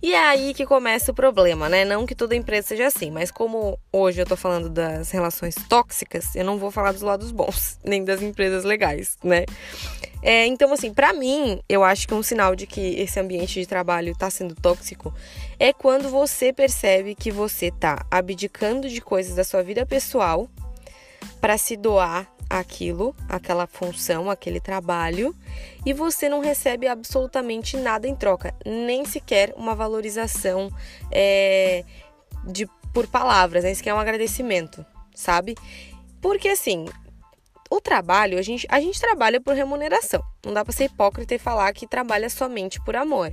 E 0.00 0.14
é 0.14 0.28
aí 0.28 0.54
que 0.54 0.64
começa 0.64 1.10
o 1.10 1.14
problema, 1.14 1.68
né? 1.68 1.84
Não 1.84 2.06
que 2.06 2.14
toda 2.14 2.36
empresa 2.36 2.68
seja 2.68 2.86
assim, 2.86 3.10
mas 3.10 3.30
como 3.32 3.78
hoje 3.92 4.20
eu 4.20 4.26
tô 4.26 4.36
falando 4.36 4.68
das 4.68 5.10
relações 5.10 5.56
tóxicas, 5.68 6.36
eu 6.36 6.44
não 6.44 6.56
vou 6.56 6.70
falar 6.70 6.92
dos 6.92 7.02
lados 7.02 7.32
bons, 7.32 7.78
nem 7.84 8.04
das 8.04 8.22
empresas 8.22 8.62
legais, 8.62 9.18
né? 9.24 9.44
É, 10.22 10.46
então, 10.46 10.72
assim, 10.72 10.92
para 10.92 11.12
mim, 11.12 11.60
eu 11.68 11.82
acho 11.84 12.06
que 12.06 12.14
um 12.14 12.22
sinal 12.22 12.54
de 12.54 12.66
que 12.66 12.80
esse 13.00 13.18
ambiente 13.18 13.60
de 13.60 13.66
trabalho 13.66 14.16
tá 14.16 14.30
sendo 14.30 14.54
tóxico 14.54 15.12
é 15.58 15.72
quando 15.72 16.08
você 16.08 16.52
percebe 16.52 17.14
que 17.14 17.30
você 17.30 17.70
tá 17.70 18.04
abdicando 18.10 18.88
de 18.88 19.00
coisas 19.00 19.34
da 19.34 19.44
sua 19.44 19.62
vida 19.62 19.86
pessoal 19.86 20.48
para 21.40 21.56
se 21.56 21.76
doar 21.76 22.28
aquilo, 22.48 23.14
aquela 23.28 23.66
função, 23.66 24.30
aquele 24.30 24.60
trabalho, 24.60 25.34
e 25.84 25.92
você 25.92 26.28
não 26.28 26.40
recebe 26.40 26.86
absolutamente 26.86 27.76
nada 27.76 28.08
em 28.08 28.14
troca, 28.14 28.54
nem 28.64 29.04
sequer 29.04 29.52
uma 29.56 29.74
valorização 29.74 30.70
é, 31.10 31.84
de 32.44 32.66
por 32.92 33.06
palavras, 33.06 33.64
nem 33.64 33.74
sequer 33.74 33.92
um 33.94 33.98
agradecimento, 33.98 34.84
sabe? 35.14 35.54
Porque 36.20 36.48
assim, 36.48 36.86
o 37.70 37.80
trabalho, 37.80 38.38
a 38.38 38.42
gente, 38.42 38.66
a 38.70 38.80
gente 38.80 38.98
trabalha 38.98 39.40
por 39.40 39.54
remuneração. 39.54 40.22
Não 40.44 40.54
dá 40.54 40.64
para 40.64 40.72
ser 40.72 40.84
hipócrita 40.84 41.34
e 41.34 41.38
falar 41.38 41.72
que 41.72 41.86
trabalha 41.86 42.30
somente 42.30 42.80
por 42.82 42.96
amor. 42.96 43.32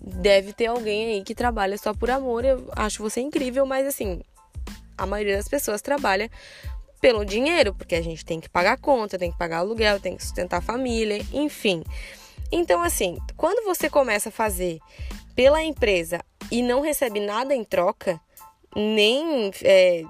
Deve 0.00 0.52
ter 0.52 0.66
alguém 0.66 1.14
aí 1.14 1.24
que 1.24 1.34
trabalha 1.34 1.76
só 1.76 1.92
por 1.92 2.10
amor. 2.10 2.44
Eu 2.44 2.70
acho 2.76 3.02
você 3.02 3.20
incrível, 3.20 3.66
mas 3.66 3.86
assim, 3.86 4.22
a 4.96 5.06
maioria 5.06 5.36
das 5.36 5.48
pessoas 5.48 5.82
trabalha 5.82 6.30
pelo 7.04 7.22
dinheiro, 7.22 7.74
porque 7.74 7.94
a 7.94 8.00
gente 8.00 8.24
tem 8.24 8.40
que 8.40 8.48
pagar 8.48 8.78
conta, 8.78 9.18
tem 9.18 9.30
que 9.30 9.36
pagar 9.36 9.58
aluguel, 9.58 10.00
tem 10.00 10.16
que 10.16 10.22
sustentar 10.22 10.56
a 10.56 10.62
família, 10.62 11.22
enfim. 11.34 11.84
Então, 12.50 12.80
assim, 12.80 13.18
quando 13.36 13.62
você 13.62 13.90
começa 13.90 14.30
a 14.30 14.32
fazer 14.32 14.78
pela 15.36 15.62
empresa 15.62 16.18
e 16.50 16.62
não 16.62 16.80
recebe 16.80 17.20
nada 17.20 17.54
em 17.54 17.62
troca, 17.62 18.18
nem 18.74 19.50
é, 19.62 20.02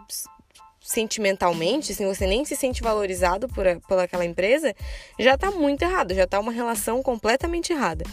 sentimentalmente, 0.81 1.91
assim, 1.91 2.07
você 2.07 2.29
nem 2.29 2.45
se 2.45 2.55
sente 2.55 2.81
valorizado 2.81 3.49
por, 3.49 3.65
por 3.89 3.99
aquela 3.99 4.25
empresa, 4.25 4.73
já 5.19 5.37
tá 5.37 5.51
muito 5.51 5.83
errado, 5.83 6.15
já 6.15 6.29
tá 6.29 6.39
uma 6.39 6.53
relação 6.53 7.03
completamente 7.03 7.73
errada. 7.73 8.05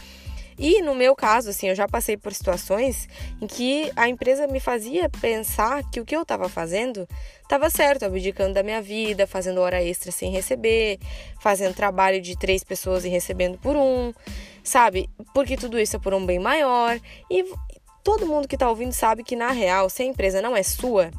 E 0.63 0.80
no 0.84 0.94
meu 0.94 1.15
caso, 1.15 1.50
assim, 1.50 1.70
eu 1.70 1.75
já 1.75 1.88
passei 1.88 2.15
por 2.15 2.32
situações 2.32 3.10
em 3.41 3.48
que 3.48 3.91
a 3.96 4.08
empresa 4.08 4.46
me 4.46 4.60
fazia 4.60 5.10
pensar 5.10 5.82
que 5.89 6.00
o 6.00 6.06
que 6.06 6.15
eu 6.15 6.22
estava 6.22 6.48
fazendo 6.48 7.08
estava 7.41 7.68
certo, 7.68 8.06
abdicando 8.06 8.53
da 8.53 8.62
minha 8.62 8.80
vida, 8.80 9.25
fazendo 9.25 9.60
hora 9.60 9.82
extra 9.82 10.12
sem 10.12 10.32
receber, 10.32 11.00
fazendo 11.41 11.74
trabalho 11.74 12.22
de 12.22 12.38
três 12.38 12.63
pessoas 12.63 13.03
e 13.06 13.10
recebendo 13.10 13.58
por 13.58 13.75
um, 13.75 14.13
sabe? 14.63 15.10
Porque 15.34 15.58
tudo 15.58 15.80
isso 15.80 15.96
é 15.96 16.00
por 16.00 16.13
um 16.13 16.24
bem 16.24 16.38
maior. 16.38 17.00
E 17.27 17.44
todo 18.03 18.27
mundo 18.27 18.48
que 18.48 18.56
está 18.56 18.70
ouvindo 18.70 18.94
sabe 18.94 19.24
que, 19.24 19.36
na 19.36 19.50
real, 19.50 19.89
se 19.89 20.03
a 20.03 20.06
empresa 20.06 20.44
não 20.44 20.56
é 20.56 20.62
sua, 20.62 21.10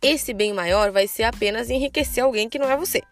esse 0.00 0.32
bem 0.32 0.52
maior 0.52 0.92
vai 0.92 1.08
ser 1.08 1.24
apenas 1.24 1.70
enriquecer 1.70 2.22
alguém 2.22 2.48
que 2.48 2.60
não 2.60 2.70
é 2.70 2.76
você. 2.76 3.02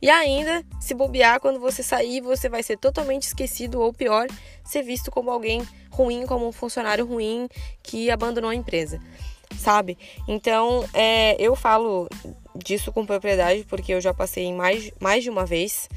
E 0.00 0.08
ainda, 0.08 0.64
se 0.80 0.94
bobear, 0.94 1.40
quando 1.40 1.58
você 1.58 1.82
sair, 1.82 2.20
você 2.20 2.48
vai 2.48 2.62
ser 2.62 2.78
totalmente 2.78 3.22
esquecido 3.22 3.80
ou 3.80 3.92
pior, 3.92 4.26
ser 4.64 4.82
visto 4.82 5.10
como 5.10 5.30
alguém 5.30 5.66
ruim, 5.90 6.24
como 6.24 6.46
um 6.46 6.52
funcionário 6.52 7.04
ruim 7.04 7.48
que 7.82 8.10
abandonou 8.10 8.50
a 8.50 8.54
empresa, 8.54 9.00
sabe? 9.58 9.98
Então, 10.28 10.88
é, 10.94 11.36
eu 11.40 11.56
falo 11.56 12.08
disso 12.54 12.92
com 12.92 13.04
propriedade 13.04 13.64
porque 13.68 13.92
eu 13.92 14.00
já 14.00 14.14
passei 14.14 14.52
mais, 14.52 14.92
mais 15.00 15.24
de 15.24 15.30
uma 15.30 15.44
vez 15.44 15.88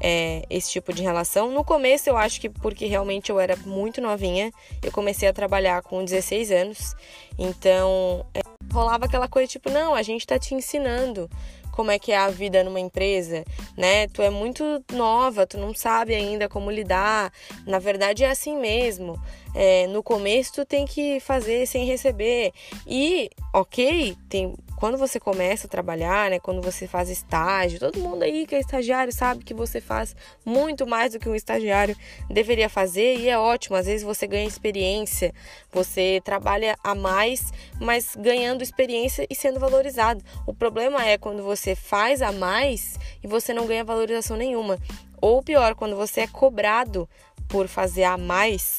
é, 0.00 0.44
esse 0.50 0.70
tipo 0.70 0.92
de 0.92 1.02
relação. 1.02 1.50
No 1.50 1.64
começo, 1.64 2.10
eu 2.10 2.16
acho 2.16 2.38
que 2.40 2.50
porque 2.50 2.84
realmente 2.86 3.30
eu 3.30 3.40
era 3.40 3.56
muito 3.64 4.02
novinha, 4.02 4.52
eu 4.82 4.92
comecei 4.92 5.28
a 5.28 5.32
trabalhar 5.32 5.82
com 5.82 6.04
16 6.04 6.50
anos, 6.50 6.94
então. 7.38 8.26
É, 8.34 8.40
rolava 8.72 9.06
aquela 9.06 9.26
coisa 9.28 9.48
tipo, 9.48 9.70
não, 9.70 9.94
a 9.94 10.02
gente 10.02 10.26
tá 10.26 10.38
te 10.38 10.54
ensinando 10.54 11.30
como 11.76 11.90
é 11.90 11.98
que 11.98 12.10
é 12.10 12.16
a 12.16 12.30
vida 12.30 12.64
numa 12.64 12.80
empresa, 12.80 13.44
né? 13.76 14.08
Tu 14.08 14.22
é 14.22 14.30
muito 14.30 14.82
nova, 14.94 15.46
tu 15.46 15.58
não 15.58 15.74
sabe 15.74 16.14
ainda 16.14 16.48
como 16.48 16.70
lidar. 16.70 17.30
Na 17.66 17.78
verdade 17.78 18.24
é 18.24 18.30
assim 18.30 18.56
mesmo. 18.56 19.20
É, 19.58 19.86
no 19.86 20.02
começo 20.02 20.52
tu 20.52 20.66
tem 20.66 20.84
que 20.84 21.18
fazer 21.18 21.66
sem 21.66 21.86
receber. 21.86 22.52
E, 22.86 23.30
ok, 23.54 24.14
tem 24.28 24.54
quando 24.76 24.98
você 24.98 25.18
começa 25.18 25.66
a 25.66 25.70
trabalhar, 25.70 26.30
né, 26.30 26.38
quando 26.38 26.60
você 26.60 26.86
faz 26.86 27.08
estágio, 27.08 27.80
todo 27.80 27.98
mundo 27.98 28.22
aí 28.22 28.46
que 28.46 28.54
é 28.54 28.60
estagiário 28.60 29.10
sabe 29.10 29.42
que 29.42 29.54
você 29.54 29.80
faz 29.80 30.14
muito 30.44 30.86
mais 30.86 31.12
do 31.12 31.18
que 31.18 31.28
um 31.28 31.34
estagiário 31.34 31.96
deveria 32.28 32.68
fazer 32.68 33.16
e 33.16 33.28
é 33.28 33.38
ótimo. 33.38 33.74
Às 33.74 33.86
vezes 33.86 34.02
você 34.02 34.26
ganha 34.26 34.46
experiência, 34.46 35.32
você 35.72 36.20
trabalha 36.22 36.76
a 36.84 36.94
mais, 36.94 37.50
mas 37.80 38.14
ganhando 38.14 38.62
experiência 38.62 39.26
e 39.30 39.34
sendo 39.34 39.58
valorizado. 39.58 40.22
O 40.46 40.52
problema 40.52 41.02
é 41.04 41.16
quando 41.16 41.42
você 41.42 41.74
faz 41.74 42.20
a 42.20 42.30
mais 42.30 42.98
e 43.24 43.26
você 43.26 43.54
não 43.54 43.66
ganha 43.66 43.82
valorização 43.82 44.36
nenhuma. 44.36 44.78
Ou 45.22 45.42
pior, 45.42 45.74
quando 45.74 45.96
você 45.96 46.20
é 46.20 46.26
cobrado 46.26 47.08
por 47.48 47.66
fazer 47.66 48.04
a 48.04 48.18
mais 48.18 48.78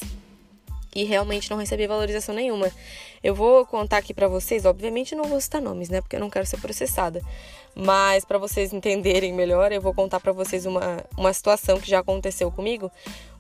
e 0.98 1.04
realmente 1.04 1.48
não 1.52 1.58
receber 1.58 1.86
valorização 1.86 2.34
nenhuma. 2.34 2.72
Eu 3.24 3.36
vou 3.36 3.64
contar 3.68 3.98
aqui 3.98 4.16
para 4.16 4.28
vocês, 4.28 4.66
obviamente 4.66 5.14
não 5.14 5.26
vou 5.26 5.40
citar 5.40 5.62
nomes, 5.62 5.90
né, 5.90 6.02
porque 6.02 6.16
eu 6.16 6.20
não 6.20 6.30
quero 6.30 6.48
ser 6.48 6.58
processada. 6.58 7.22
Mas 7.76 8.26
para 8.26 8.40
vocês 8.40 8.74
entenderem 8.74 9.32
melhor, 9.32 9.72
eu 9.72 9.80
vou 9.80 9.94
contar 9.94 10.20
para 10.20 10.32
vocês 10.32 10.66
uma, 10.66 11.06
uma 11.16 11.32
situação 11.32 11.80
que 11.80 11.88
já 11.88 12.00
aconteceu 12.00 12.52
comigo. 12.52 12.92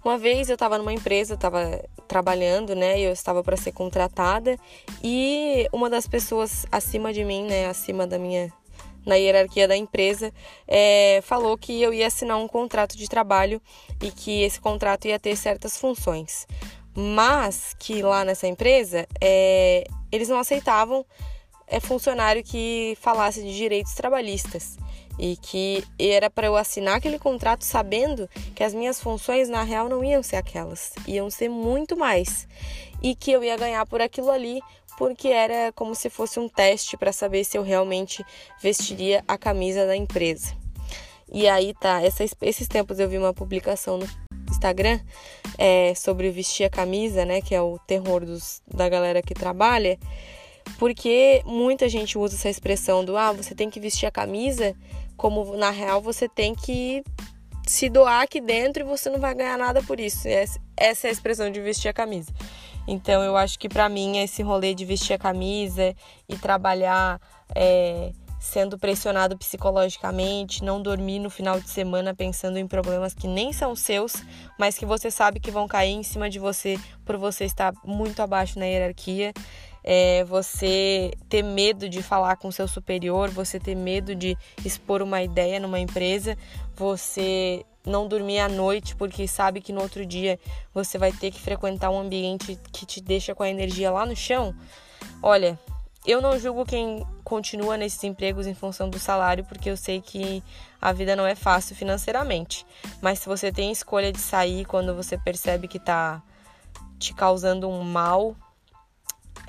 Uma 0.05 0.19
vez 0.19 0.49
eu 0.49 0.53
estava 0.53 0.77
numa 0.77 0.93
empresa, 0.93 1.33
estava 1.33 1.83
trabalhando, 2.07 2.75
né, 2.75 2.99
eu 2.99 3.11
estava 3.11 3.43
para 3.43 3.57
ser 3.57 3.71
contratada 3.71 4.55
e 5.03 5.67
uma 5.73 5.89
das 5.89 6.07
pessoas 6.07 6.67
acima 6.71 7.11
de 7.11 7.23
mim, 7.23 7.43
né, 7.45 7.65
acima 7.65 8.05
da 8.05 8.19
minha 8.19 8.53
na 9.03 9.15
hierarquia 9.15 9.69
da 9.69 9.77
empresa, 9.77 10.33
é, 10.67 11.21
falou 11.23 11.57
que 11.57 11.81
eu 11.81 11.93
ia 11.93 12.07
assinar 12.07 12.37
um 12.37 12.47
contrato 12.47 12.97
de 12.97 13.07
trabalho 13.07 13.61
e 14.03 14.11
que 14.11 14.43
esse 14.43 14.59
contrato 14.59 15.07
ia 15.07 15.17
ter 15.17 15.37
certas 15.37 15.77
funções 15.77 16.45
mas 16.99 17.75
que 17.77 18.01
lá 18.01 18.25
nessa 18.25 18.47
empresa 18.47 19.07
é, 19.21 19.83
eles 20.11 20.29
não 20.29 20.39
aceitavam 20.39 21.05
é, 21.67 21.79
funcionário 21.79 22.43
que 22.43 22.97
falasse 22.99 23.43
de 23.43 23.55
direitos 23.55 23.93
trabalhistas. 23.93 24.77
E 25.19 25.35
que 25.35 25.83
era 25.99 26.29
para 26.29 26.47
eu 26.47 26.55
assinar 26.55 26.97
aquele 26.97 27.19
contrato 27.19 27.63
sabendo 27.63 28.27
que 28.55 28.63
as 28.63 28.73
minhas 28.73 28.99
funções 28.99 29.47
na 29.47 29.63
real 29.63 29.89
não 29.89 30.03
iam 30.03 30.21
ser 30.21 30.35
aquelas, 30.37 30.93
iam 31.07 31.29
ser 31.29 31.49
muito 31.49 31.95
mais. 31.95 32.47
E 33.01 33.15
que 33.15 33.31
eu 33.31 33.43
ia 33.43 33.57
ganhar 33.57 33.85
por 33.85 34.01
aquilo 34.01 34.31
ali 34.31 34.59
porque 34.97 35.27
era 35.27 35.71
como 35.73 35.93
se 35.93 36.09
fosse 36.09 36.39
um 36.39 36.49
teste 36.49 36.97
para 36.97 37.11
saber 37.11 37.43
se 37.43 37.57
eu 37.57 37.61
realmente 37.61 38.25
vestiria 38.59 39.23
a 39.27 39.37
camisa 39.37 39.85
da 39.85 39.95
empresa. 39.95 40.55
E 41.31 41.47
aí 41.47 41.75
tá, 41.75 42.01
essas, 42.01 42.31
esses 42.41 42.67
tempos 42.67 42.99
eu 42.99 43.07
vi 43.07 43.17
uma 43.19 43.33
publicação 43.33 43.97
no 43.97 44.26
Instagram 44.51 44.99
é, 45.57 45.93
sobre 45.95 46.29
vestir 46.31 46.65
a 46.65 46.69
camisa, 46.69 47.25
né? 47.25 47.41
Que 47.41 47.55
é 47.55 47.61
o 47.61 47.79
terror 47.79 48.25
dos, 48.25 48.61
da 48.67 48.87
galera 48.89 49.21
que 49.21 49.33
trabalha. 49.33 49.97
Porque 50.77 51.41
muita 51.45 51.87
gente 51.87 52.17
usa 52.17 52.35
essa 52.35 52.49
expressão 52.49 53.03
do 53.03 53.17
ah, 53.17 53.31
você 53.31 53.55
tem 53.55 53.69
que 53.69 53.79
vestir 53.79 54.05
a 54.05 54.11
camisa, 54.11 54.75
como 55.15 55.55
na 55.55 55.69
real 55.69 56.01
você 56.01 56.27
tem 56.27 56.53
que 56.53 57.03
se 57.65 57.89
doar 57.89 58.21
aqui 58.21 58.39
dentro 58.39 58.83
e 58.83 58.85
você 58.85 59.09
não 59.09 59.19
vai 59.19 59.33
ganhar 59.33 59.57
nada 59.57 59.81
por 59.83 59.99
isso. 59.99 60.27
Essa 60.75 61.07
é 61.07 61.09
a 61.09 61.13
expressão 61.13 61.51
de 61.51 61.61
vestir 61.61 61.89
a 61.89 61.93
camisa. 61.93 62.31
Então 62.87 63.21
eu 63.21 63.35
acho 63.35 63.59
que 63.59 63.67
para 63.67 63.89
mim 63.89 64.17
esse 64.19 64.41
rolê 64.41 64.73
de 64.73 64.85
vestir 64.85 65.13
a 65.13 65.17
camisa 65.17 65.93
e 66.27 66.37
trabalhar 66.37 67.19
é, 67.53 68.11
sendo 68.39 68.77
pressionado 68.77 69.37
psicologicamente, 69.37 70.63
não 70.63 70.81
dormir 70.81 71.19
no 71.19 71.29
final 71.29 71.59
de 71.59 71.69
semana 71.69 72.13
pensando 72.13 72.57
em 72.57 72.67
problemas 72.67 73.13
que 73.13 73.27
nem 73.27 73.51
são 73.51 73.75
seus, 73.75 74.13
mas 74.59 74.77
que 74.77 74.85
você 74.85 75.09
sabe 75.09 75.39
que 75.39 75.51
vão 75.51 75.67
cair 75.67 75.93
em 75.93 76.03
cima 76.03 76.29
de 76.29 76.39
você 76.39 76.77
por 77.05 77.17
você 77.17 77.45
estar 77.45 77.73
muito 77.83 78.21
abaixo 78.21 78.59
na 78.59 78.65
hierarquia. 78.65 79.33
É, 79.83 80.25
você 80.25 81.11
ter 81.29 81.41
medo 81.41 81.87
de 81.87 82.03
falar 82.03 82.35
com 82.35 82.51
seu 82.51 82.67
superior, 82.67 83.29
você 83.29 83.57
ter 83.57 83.73
medo 83.73 84.13
de 84.13 84.37
expor 84.65 85.01
uma 85.01 85.23
ideia 85.23 85.61
numa 85.61 85.79
empresa, 85.79 86.37
você 86.75 87.65
não 87.85 88.05
dormir 88.05 88.39
à 88.39 88.49
noite 88.49 88.95
porque 88.95 89.27
sabe 89.27 89.61
que 89.61 89.71
no 89.71 89.81
outro 89.81 90.05
dia 90.05 90.37
você 90.73 90.97
vai 90.97 91.13
ter 91.13 91.31
que 91.31 91.39
frequentar 91.39 91.89
um 91.89 91.99
ambiente 91.99 92.59
que 92.71 92.85
te 92.85 92.99
deixa 92.99 93.33
com 93.33 93.43
a 93.43 93.49
energia 93.49 93.89
lá 93.89 94.05
no 94.05 94.15
chão. 94.15 94.53
Olha, 95.23 95.57
eu 96.05 96.21
não 96.21 96.39
julgo 96.39 96.65
quem 96.65 97.05
continua 97.23 97.77
nesses 97.77 98.03
empregos 98.03 98.47
em 98.47 98.53
função 98.53 98.89
do 98.89 98.97
salário, 98.97 99.43
porque 99.43 99.69
eu 99.69 99.77
sei 99.77 100.01
que 100.01 100.43
a 100.81 100.93
vida 100.93 101.15
não 101.15 101.25
é 101.25 101.35
fácil 101.35 101.75
financeiramente. 101.75 102.65
Mas 103.01 103.19
se 103.19 103.27
você 103.27 103.51
tem 103.51 103.71
escolha 103.71 104.11
de 104.11 104.19
sair 104.19 104.65
quando 104.65 104.95
você 104.95 105.17
percebe 105.17 105.67
que 105.67 105.77
está 105.77 106.21
te 106.97 107.13
causando 107.13 107.67
um 107.67 107.83
mal, 107.83 108.35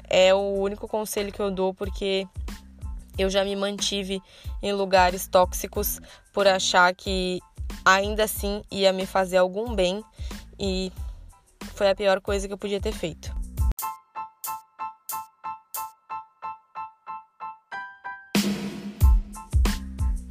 é 0.09 0.35
o 0.35 0.55
único 0.55 0.88
conselho 0.88 1.33
que 1.33 1.40
eu 1.40 1.50
dou, 1.50 1.73
porque 1.73 2.26
eu 3.17 3.28
já 3.28 3.45
me 3.45 3.55
mantive 3.55 4.23
em 4.62 4.73
lugares 4.73 5.26
tóxicos 5.26 6.00
por 6.33 6.47
achar 6.47 6.95
que 6.95 7.40
ainda 7.85 8.25
assim 8.25 8.62
ia 8.71 8.93
me 8.93 9.07
fazer 9.07 9.37
algum 9.37 9.75
bem 9.75 10.02
e 10.59 10.93
foi 11.75 11.90
a 11.90 11.95
pior 11.95 12.21
coisa 12.21 12.47
que 12.47 12.55
eu 12.55 12.59
podia 12.59 12.81
ter 12.81 12.93
feito. 12.93 13.38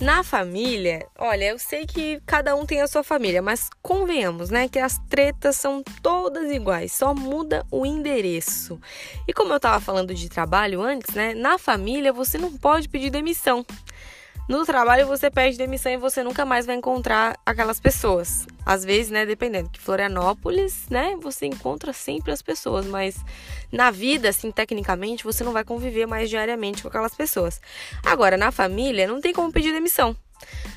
Na 0.07 0.23
família, 0.23 1.05
olha, 1.17 1.49
eu 1.49 1.59
sei 1.59 1.85
que 1.85 2.21
cada 2.25 2.55
um 2.55 2.65
tem 2.65 2.81
a 2.81 2.87
sua 2.87 3.03
família, 3.03 3.41
mas 3.41 3.69
convenhamos, 3.81 4.49
né, 4.49 4.69
que 4.69 4.79
as 4.79 4.97
tretas 5.09 5.57
são 5.57 5.83
todas 6.01 6.49
iguais, 6.49 6.93
só 6.93 7.13
muda 7.13 7.65
o 7.69 7.85
endereço. 7.85 8.79
E 9.27 9.33
como 9.33 9.51
eu 9.51 9.59
tava 9.59 9.81
falando 9.81 10.13
de 10.13 10.29
trabalho 10.29 10.81
antes, 10.81 11.13
né, 11.13 11.33
na 11.33 11.57
família 11.57 12.13
você 12.13 12.37
não 12.37 12.57
pode 12.57 12.87
pedir 12.87 13.09
demissão. 13.09 13.65
No 14.47 14.65
trabalho 14.65 15.05
você 15.05 15.29
pede 15.29 15.57
demissão 15.57 15.91
e 15.91 15.97
você 15.97 16.23
nunca 16.23 16.45
mais 16.45 16.65
vai 16.65 16.75
encontrar 16.75 17.37
aquelas 17.45 17.81
pessoas. 17.81 18.47
Às 18.65 18.85
vezes, 18.85 19.11
né, 19.11 19.25
dependendo, 19.25 19.69
que 19.69 19.79
Florianópolis, 19.79 20.87
né, 20.89 21.17
você 21.21 21.45
encontra 21.45 21.91
sempre 21.91 22.31
as 22.31 22.41
pessoas, 22.41 22.85
mas 22.85 23.17
na 23.69 23.91
vida, 23.91 24.29
assim, 24.29 24.49
tecnicamente, 24.49 25.25
você 25.25 25.43
não 25.43 25.51
vai 25.51 25.65
conviver 25.65 26.05
mais 26.05 26.29
diariamente 26.29 26.81
com 26.81 26.87
aquelas 26.87 27.13
pessoas. 27.13 27.59
Agora, 28.05 28.37
na 28.37 28.49
família, 28.49 29.05
não 29.05 29.19
tem 29.19 29.33
como 29.33 29.51
pedir 29.51 29.73
demissão. 29.73 30.15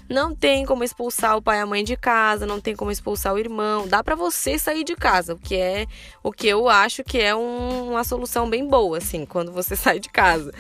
Não 0.09 0.35
tem 0.35 0.67
como 0.67 0.83
expulsar 0.83 1.37
o 1.37 1.43
pai 1.43 1.59
e 1.59 1.61
a 1.61 1.67
mãe 1.67 1.85
de 1.85 1.97
casa, 1.97 2.47
não 2.47 2.61
tem 2.61 2.75
como 2.75 2.91
expulsar 2.91 3.35
o 3.35 3.39
irmão. 3.39 3.87
Dá 3.87 4.03
para 4.03 4.17
você 4.17 4.59
sair 4.59 4.83
de 4.83 4.97
casa, 4.97 5.35
o 5.35 5.39
que 5.39 5.55
é 5.55 5.87
o 6.23 6.33
que 6.33 6.49
eu 6.49 6.69
acho 6.69 7.05
que 7.05 7.21
é 7.21 7.37
um, 7.37 7.91
uma 7.91 8.03
solução 8.03 8.51
bem 8.51 8.67
boa, 8.67 8.99
assim, 8.99 9.25
quando 9.25 9.53
você 9.53 9.77
sai 9.77 10.01
de 10.01 10.09
casa. 10.09 10.53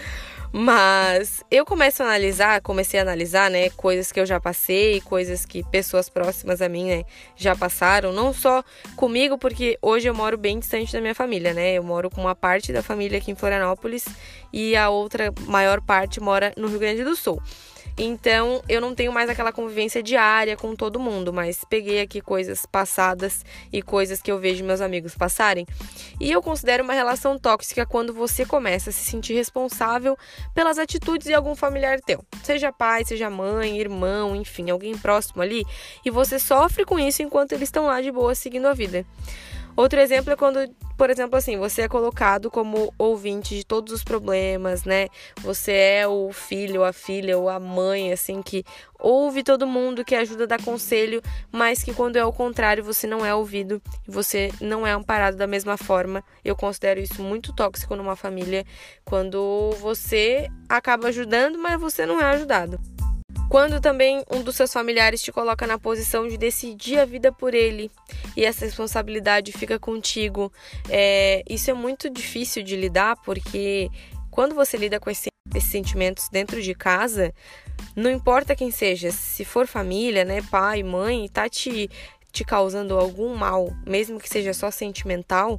Mas 0.52 1.44
eu 1.48 1.64
começo 1.64 2.02
a 2.02 2.06
analisar, 2.06 2.60
comecei 2.60 2.98
a 2.98 3.02
analisar, 3.02 3.48
né, 3.48 3.70
coisas 3.70 4.10
que 4.10 4.18
eu 4.18 4.26
já 4.26 4.40
passei, 4.40 5.00
coisas 5.00 5.46
que 5.46 5.62
pessoas 5.62 6.08
próximas 6.08 6.60
a 6.60 6.68
mim, 6.68 6.88
né, 6.88 7.04
já 7.36 7.54
passaram, 7.54 8.12
não 8.12 8.32
só 8.32 8.64
comigo, 8.96 9.38
porque 9.38 9.78
hoje 9.80 10.08
eu 10.08 10.14
moro 10.14 10.36
bem 10.36 10.58
distante 10.58 10.92
da 10.92 11.00
minha 11.00 11.14
família, 11.14 11.54
né? 11.54 11.74
Eu 11.74 11.84
moro 11.84 12.10
com 12.10 12.20
uma 12.20 12.34
parte 12.34 12.72
da 12.72 12.82
família 12.82 13.18
aqui 13.18 13.30
em 13.30 13.36
Florianópolis 13.36 14.04
e 14.52 14.74
a 14.74 14.90
outra 14.90 15.32
maior 15.46 15.80
parte 15.80 16.20
mora 16.20 16.52
no 16.56 16.66
Rio 16.66 16.80
Grande 16.80 17.04
do 17.04 17.14
Sul. 17.14 17.40
Então 18.02 18.62
eu 18.66 18.80
não 18.80 18.94
tenho 18.94 19.12
mais 19.12 19.28
aquela 19.28 19.52
convivência 19.52 20.02
diária 20.02 20.56
com 20.56 20.74
todo 20.74 20.98
mundo, 20.98 21.34
mas 21.34 21.66
peguei 21.68 22.00
aqui 22.00 22.22
coisas 22.22 22.64
passadas 22.64 23.44
e 23.70 23.82
coisas 23.82 24.22
que 24.22 24.32
eu 24.32 24.38
vejo 24.38 24.64
meus 24.64 24.80
amigos 24.80 25.14
passarem. 25.14 25.66
E 26.18 26.32
eu 26.32 26.40
considero 26.40 26.82
uma 26.82 26.94
relação 26.94 27.38
tóxica 27.38 27.84
quando 27.84 28.14
você 28.14 28.46
começa 28.46 28.88
a 28.88 28.92
se 28.92 29.00
sentir 29.00 29.34
responsável 29.34 30.16
pelas 30.54 30.78
atitudes 30.78 31.26
de 31.26 31.34
algum 31.34 31.54
familiar 31.54 32.00
teu, 32.00 32.24
seja 32.42 32.72
pai, 32.72 33.04
seja 33.04 33.28
mãe, 33.28 33.78
irmão, 33.78 34.34
enfim, 34.34 34.70
alguém 34.70 34.96
próximo 34.96 35.42
ali, 35.42 35.62
e 36.02 36.10
você 36.10 36.38
sofre 36.38 36.86
com 36.86 36.98
isso 36.98 37.22
enquanto 37.22 37.52
eles 37.52 37.68
estão 37.68 37.84
lá 37.84 38.00
de 38.00 38.10
boa 38.10 38.34
seguindo 38.34 38.66
a 38.66 38.72
vida. 38.72 39.04
Outro 39.80 39.98
exemplo 39.98 40.30
é 40.30 40.36
quando, 40.36 40.58
por 40.94 41.08
exemplo, 41.08 41.38
assim, 41.38 41.56
você 41.56 41.80
é 41.80 41.88
colocado 41.88 42.50
como 42.50 42.92
ouvinte 42.98 43.56
de 43.56 43.64
todos 43.64 43.94
os 43.94 44.04
problemas, 44.04 44.84
né? 44.84 45.08
Você 45.40 45.72
é 45.72 46.06
o 46.06 46.30
filho, 46.34 46.84
a 46.84 46.92
filha 46.92 47.38
ou 47.38 47.48
a 47.48 47.58
mãe, 47.58 48.12
assim, 48.12 48.42
que 48.42 48.62
ouve 48.98 49.42
todo 49.42 49.66
mundo, 49.66 50.04
que 50.04 50.14
ajuda 50.14 50.44
a 50.44 50.48
dar 50.48 50.62
conselho, 50.62 51.22
mas 51.50 51.82
que 51.82 51.94
quando 51.94 52.16
é 52.16 52.24
o 52.26 52.30
contrário, 52.30 52.84
você 52.84 53.06
não 53.06 53.24
é 53.24 53.34
ouvido 53.34 53.80
você 54.06 54.52
não 54.60 54.86
é 54.86 54.90
amparado 54.90 55.38
da 55.38 55.46
mesma 55.46 55.78
forma. 55.78 56.22
Eu 56.44 56.54
considero 56.54 57.00
isso 57.00 57.22
muito 57.22 57.50
tóxico 57.54 57.96
numa 57.96 58.16
família, 58.16 58.66
quando 59.02 59.70
você 59.80 60.46
acaba 60.68 61.08
ajudando, 61.08 61.58
mas 61.58 61.80
você 61.80 62.04
não 62.04 62.20
é 62.20 62.24
ajudado. 62.24 62.78
Quando 63.50 63.80
também 63.80 64.24
um 64.30 64.44
dos 64.44 64.54
seus 64.54 64.72
familiares 64.72 65.20
te 65.20 65.32
coloca 65.32 65.66
na 65.66 65.76
posição 65.76 66.28
de 66.28 66.38
decidir 66.38 67.00
a 67.00 67.04
vida 67.04 67.32
por 67.32 67.52
ele 67.52 67.90
e 68.36 68.44
essa 68.44 68.64
responsabilidade 68.64 69.50
fica 69.50 69.76
contigo, 69.76 70.52
é, 70.88 71.42
isso 71.50 71.68
é 71.68 71.74
muito 71.74 72.08
difícil 72.08 72.62
de 72.62 72.76
lidar 72.76 73.16
porque 73.24 73.90
quando 74.30 74.54
você 74.54 74.76
lida 74.76 75.00
com 75.00 75.10
esse, 75.10 75.30
esses 75.52 75.68
sentimentos 75.68 76.28
dentro 76.28 76.62
de 76.62 76.72
casa, 76.76 77.34
não 77.96 78.08
importa 78.08 78.54
quem 78.54 78.70
seja, 78.70 79.10
se 79.10 79.44
for 79.44 79.66
família, 79.66 80.24
né, 80.24 80.42
pai, 80.48 80.84
mãe, 80.84 81.26
tá 81.26 81.48
te, 81.48 81.90
te 82.30 82.44
causando 82.44 82.96
algum 82.96 83.34
mal, 83.34 83.76
mesmo 83.84 84.20
que 84.20 84.28
seja 84.28 84.54
só 84.54 84.70
sentimental, 84.70 85.58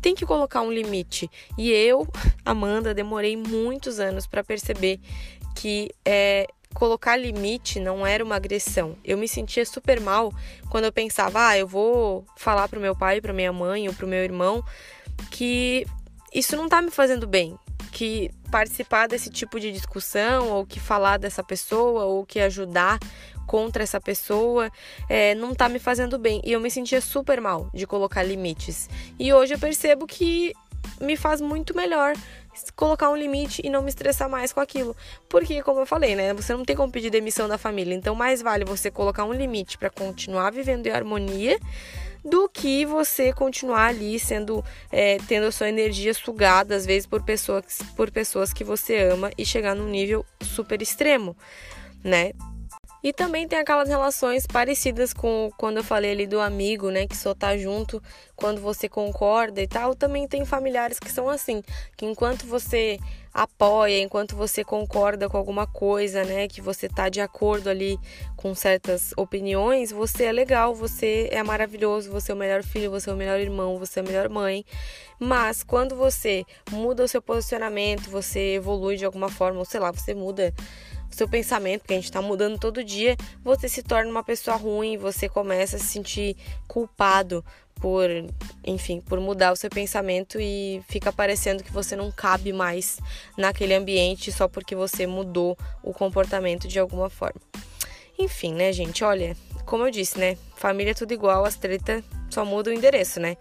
tem 0.00 0.14
que 0.14 0.24
colocar 0.24 0.60
um 0.60 0.70
limite. 0.70 1.28
E 1.58 1.72
eu, 1.72 2.06
Amanda, 2.46 2.94
demorei 2.94 3.36
muitos 3.36 3.98
anos 3.98 4.28
para 4.28 4.44
perceber 4.44 5.00
que 5.56 5.90
é, 6.04 6.46
colocar 6.74 7.16
limite 7.16 7.78
não 7.78 8.06
era 8.06 8.24
uma 8.24 8.36
agressão. 8.36 8.96
Eu 9.04 9.16
me 9.18 9.28
sentia 9.28 9.64
super 9.64 10.00
mal 10.00 10.32
quando 10.70 10.84
eu 10.84 10.92
pensava, 10.92 11.48
ah, 11.48 11.58
eu 11.58 11.66
vou 11.66 12.24
falar 12.36 12.68
pro 12.68 12.80
meu 12.80 12.96
pai, 12.96 13.20
pra 13.20 13.32
minha 13.32 13.52
mãe 13.52 13.88
ou 13.88 13.94
pro 13.94 14.06
meu 14.06 14.22
irmão 14.22 14.64
que 15.30 15.86
isso 16.34 16.56
não 16.56 16.68
tá 16.68 16.80
me 16.80 16.90
fazendo 16.90 17.26
bem. 17.26 17.58
Que 17.90 18.30
participar 18.50 19.06
desse 19.06 19.30
tipo 19.30 19.60
de 19.60 19.70
discussão, 19.70 20.48
ou 20.50 20.66
que 20.66 20.80
falar 20.80 21.18
dessa 21.18 21.42
pessoa, 21.42 22.04
ou 22.04 22.24
que 22.24 22.40
ajudar 22.40 22.98
contra 23.46 23.82
essa 23.82 24.00
pessoa, 24.00 24.70
é, 25.08 25.34
não 25.34 25.54
tá 25.54 25.68
me 25.68 25.78
fazendo 25.78 26.18
bem. 26.18 26.40
E 26.44 26.52
eu 26.52 26.60
me 26.60 26.70
sentia 26.70 27.00
super 27.00 27.40
mal 27.40 27.68
de 27.74 27.86
colocar 27.86 28.22
limites. 28.22 28.88
E 29.18 29.32
hoje 29.32 29.54
eu 29.54 29.58
percebo 29.58 30.06
que 30.06 30.54
me 31.00 31.16
faz 31.16 31.40
muito 31.40 31.76
melhor 31.76 32.14
colocar 32.76 33.10
um 33.10 33.16
limite 33.16 33.62
e 33.64 33.70
não 33.70 33.82
me 33.82 33.88
estressar 33.88 34.28
mais 34.28 34.52
com 34.52 34.60
aquilo. 34.60 34.96
Porque, 35.28 35.62
como 35.62 35.80
eu 35.80 35.86
falei, 35.86 36.14
né, 36.14 36.34
você 36.34 36.54
não 36.54 36.64
tem 36.64 36.76
como 36.76 36.92
pedir 36.92 37.10
demissão 37.10 37.48
da 37.48 37.58
família, 37.58 37.94
então 37.94 38.14
mais 38.14 38.42
vale 38.42 38.64
você 38.64 38.90
colocar 38.90 39.24
um 39.24 39.32
limite 39.32 39.78
para 39.78 39.90
continuar 39.90 40.50
vivendo 40.50 40.86
em 40.86 40.90
harmonia 40.90 41.58
do 42.24 42.48
que 42.48 42.84
você 42.84 43.32
continuar 43.32 43.86
ali 43.86 44.18
sendo 44.18 44.64
é, 44.92 45.18
tendo 45.26 45.46
a 45.46 45.52
sua 45.52 45.68
energia 45.68 46.14
sugada 46.14 46.76
às 46.76 46.86
vezes 46.86 47.04
por 47.04 47.20
pessoas 47.22 47.80
por 47.96 48.12
pessoas 48.12 48.52
que 48.52 48.62
você 48.62 48.96
ama 48.98 49.32
e 49.36 49.44
chegar 49.44 49.74
num 49.74 49.88
nível 49.88 50.24
super 50.40 50.80
extremo, 50.80 51.36
né? 52.04 52.32
E 53.02 53.12
também 53.12 53.48
tem 53.48 53.58
aquelas 53.58 53.88
relações 53.88 54.46
parecidas 54.46 55.12
com 55.12 55.50
quando 55.56 55.78
eu 55.78 55.84
falei 55.84 56.12
ali 56.12 56.26
do 56.26 56.38
amigo, 56.38 56.88
né, 56.88 57.06
que 57.06 57.16
só 57.16 57.34
tá 57.34 57.56
junto 57.56 58.00
quando 58.36 58.60
você 58.60 58.88
concorda 58.88 59.60
e 59.60 59.66
tal. 59.66 59.94
Também 59.94 60.28
tem 60.28 60.44
familiares 60.44 61.00
que 61.00 61.10
são 61.10 61.28
assim, 61.28 61.62
que 61.96 62.06
enquanto 62.06 62.46
você 62.46 62.98
apoia, 63.34 63.98
enquanto 64.00 64.36
você 64.36 64.62
concorda 64.62 65.28
com 65.28 65.36
alguma 65.36 65.66
coisa, 65.66 66.22
né, 66.22 66.46
que 66.46 66.60
você 66.60 66.88
tá 66.88 67.08
de 67.08 67.20
acordo 67.20 67.68
ali 67.68 67.98
com 68.36 68.54
certas 68.54 69.12
opiniões, 69.16 69.90
você 69.90 70.24
é 70.24 70.32
legal, 70.32 70.72
você 70.72 71.28
é 71.32 71.42
maravilhoso, 71.42 72.10
você 72.10 72.30
é 72.30 72.34
o 72.34 72.38
melhor 72.38 72.62
filho, 72.62 72.90
você 72.90 73.10
é 73.10 73.12
o 73.12 73.16
melhor 73.16 73.40
irmão, 73.40 73.78
você 73.78 73.98
é 73.98 74.02
a 74.02 74.06
melhor 74.06 74.28
mãe. 74.28 74.64
Mas 75.18 75.62
quando 75.62 75.96
você 75.96 76.44
muda 76.70 77.04
o 77.04 77.08
seu 77.08 77.22
posicionamento, 77.22 78.10
você 78.10 78.54
evolui 78.54 78.96
de 78.96 79.04
alguma 79.04 79.28
forma, 79.28 79.58
ou 79.58 79.64
sei 79.64 79.80
lá, 79.80 79.90
você 79.90 80.14
muda 80.14 80.52
seu 81.14 81.28
pensamento, 81.28 81.80
porque 81.80 81.94
a 81.94 81.96
gente 81.96 82.04
está 82.04 82.22
mudando 82.22 82.58
todo 82.58 82.82
dia, 82.82 83.16
você 83.42 83.68
se 83.68 83.82
torna 83.82 84.10
uma 84.10 84.24
pessoa 84.24 84.56
ruim, 84.56 84.96
você 84.96 85.28
começa 85.28 85.76
a 85.76 85.78
se 85.78 85.86
sentir 85.86 86.36
culpado 86.66 87.44
por, 87.74 88.08
enfim, 88.64 89.00
por 89.00 89.18
mudar 89.20 89.52
o 89.52 89.56
seu 89.56 89.68
pensamento 89.68 90.40
e 90.40 90.82
fica 90.88 91.12
parecendo 91.12 91.64
que 91.64 91.72
você 91.72 91.96
não 91.96 92.12
cabe 92.12 92.52
mais 92.52 92.98
naquele 93.36 93.74
ambiente 93.74 94.30
só 94.30 94.46
porque 94.46 94.74
você 94.74 95.06
mudou 95.06 95.58
o 95.82 95.92
comportamento 95.92 96.68
de 96.68 96.78
alguma 96.78 97.10
forma. 97.10 97.40
Enfim, 98.18 98.54
né, 98.54 98.72
gente? 98.72 99.02
Olha, 99.02 99.36
como 99.66 99.84
eu 99.84 99.90
disse, 99.90 100.18
né? 100.18 100.36
Família 100.54 100.92
é 100.92 100.94
tudo 100.94 101.12
igual, 101.12 101.44
as 101.44 101.56
treta 101.56 102.04
só 102.30 102.44
muda 102.44 102.70
o 102.70 102.72
endereço, 102.72 103.18
né? 103.18 103.36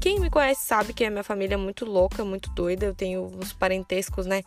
Quem 0.00 0.18
me 0.18 0.30
conhece 0.30 0.62
sabe 0.64 0.94
que 0.94 1.04
a 1.04 1.10
minha 1.10 1.22
família 1.22 1.54
é 1.54 1.58
muito 1.58 1.84
louca, 1.84 2.24
muito 2.24 2.50
doida. 2.50 2.86
Eu 2.86 2.94
tenho 2.94 3.26
os 3.38 3.52
parentescos, 3.52 4.24
né? 4.24 4.42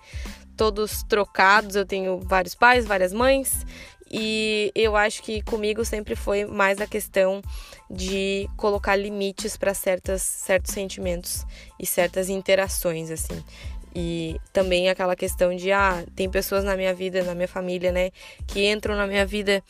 Todos 0.57 1.03
trocados. 1.03 1.75
Eu 1.75 1.85
tenho 1.85 2.19
vários 2.19 2.55
pais, 2.55 2.87
várias 2.87 3.13
mães. 3.13 3.63
E 4.11 4.71
eu 4.73 4.95
acho 4.95 5.21
que 5.21 5.43
comigo 5.43 5.85
sempre 5.85 6.15
foi 6.15 6.45
mais 6.45 6.81
a 6.81 6.87
questão 6.87 7.41
de 7.89 8.49
colocar 8.57 8.95
limites 8.95 9.55
para 9.55 9.73
certos 9.73 10.23
sentimentos 10.65 11.45
e 11.79 11.85
certas 11.85 12.29
interações, 12.29 13.11
assim. 13.11 13.43
E 13.95 14.39
também 14.51 14.89
aquela 14.89 15.15
questão 15.15 15.55
de, 15.55 15.71
ah, 15.71 16.03
tem 16.15 16.29
pessoas 16.29 16.63
na 16.63 16.75
minha 16.75 16.93
vida, 16.93 17.23
na 17.23 17.35
minha 17.35 17.47
família, 17.47 17.91
né, 17.91 18.09
que 18.47 18.67
entram 18.67 18.95
na 18.95 19.05
minha 19.05 19.25
vida 19.25 19.63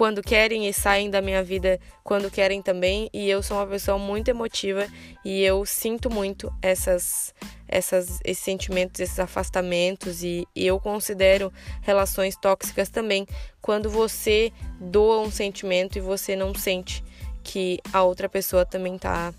quando 0.00 0.22
querem 0.22 0.66
e 0.66 0.72
saem 0.72 1.10
da 1.10 1.20
minha 1.20 1.42
vida 1.42 1.78
quando 2.02 2.30
querem 2.30 2.62
também. 2.62 3.10
E 3.12 3.28
eu 3.28 3.42
sou 3.42 3.58
uma 3.58 3.66
pessoa 3.66 3.98
muito 3.98 4.28
emotiva 4.28 4.88
e 5.22 5.42
eu 5.42 5.66
sinto 5.66 6.08
muito 6.08 6.50
essas, 6.62 7.34
essas, 7.68 8.18
esses 8.24 8.42
sentimentos, 8.42 8.98
esses 8.98 9.20
afastamentos. 9.20 10.22
E, 10.22 10.48
e 10.56 10.66
eu 10.66 10.80
considero 10.80 11.52
relações 11.82 12.34
tóxicas 12.34 12.88
também 12.88 13.26
quando 13.60 13.90
você 13.90 14.50
doa 14.80 15.20
um 15.20 15.30
sentimento 15.30 15.98
e 15.98 16.00
você 16.00 16.34
não 16.34 16.54
sente 16.54 17.04
que 17.44 17.78
a 17.92 18.02
outra 18.02 18.26
pessoa 18.26 18.64
também 18.64 18.96
tá 18.96 19.34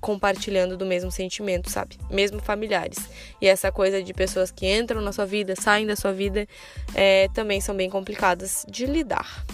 compartilhando 0.00 0.76
do 0.76 0.86
mesmo 0.86 1.10
sentimento, 1.10 1.68
sabe? 1.68 1.98
Mesmo 2.08 2.40
familiares. 2.40 3.10
E 3.40 3.48
essa 3.48 3.72
coisa 3.72 4.00
de 4.00 4.14
pessoas 4.14 4.52
que 4.52 4.72
entram 4.72 5.00
na 5.00 5.10
sua 5.10 5.26
vida, 5.26 5.56
saem 5.56 5.84
da 5.84 5.96
sua 5.96 6.12
vida, 6.12 6.46
é, 6.94 7.28
também 7.34 7.60
são 7.60 7.76
bem 7.76 7.90
complicadas 7.90 8.64
de 8.68 8.86
lidar. 8.86 9.44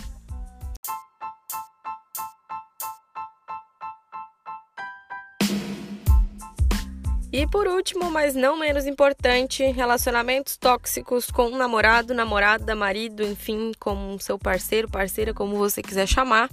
E 7.32 7.46
por 7.46 7.66
último, 7.66 8.10
mas 8.10 8.34
não 8.34 8.58
menos 8.58 8.86
importante, 8.86 9.64
relacionamentos 9.64 10.56
tóxicos 10.56 11.30
com 11.30 11.48
um 11.48 11.56
namorado, 11.56 12.14
namorada, 12.14 12.74
marido, 12.74 13.22
enfim, 13.22 13.72
com 13.78 14.16
seu 14.18 14.38
parceiro, 14.38 14.88
parceira, 14.88 15.34
como 15.34 15.56
você 15.56 15.82
quiser 15.82 16.06
chamar. 16.06 16.48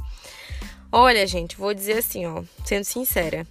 Olha, 0.92 1.26
gente, 1.26 1.56
vou 1.56 1.74
dizer 1.74 2.00
assim, 2.00 2.26
ó, 2.26 2.44
sendo 2.66 2.84
sincera, 2.84 3.48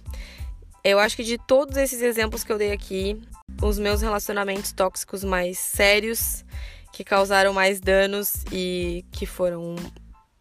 eu 0.83 0.99
acho 0.99 1.15
que 1.15 1.23
de 1.23 1.37
todos 1.37 1.77
esses 1.77 2.01
exemplos 2.01 2.43
que 2.43 2.51
eu 2.51 2.57
dei 2.57 2.71
aqui, 2.71 3.21
os 3.61 3.79
meus 3.79 4.01
relacionamentos 4.01 4.71
tóxicos 4.71 5.23
mais 5.23 5.57
sérios, 5.57 6.43
que 6.91 7.03
causaram 7.03 7.53
mais 7.53 7.79
danos 7.79 8.45
e 8.51 9.03
que 9.11 9.25
foram 9.25 9.75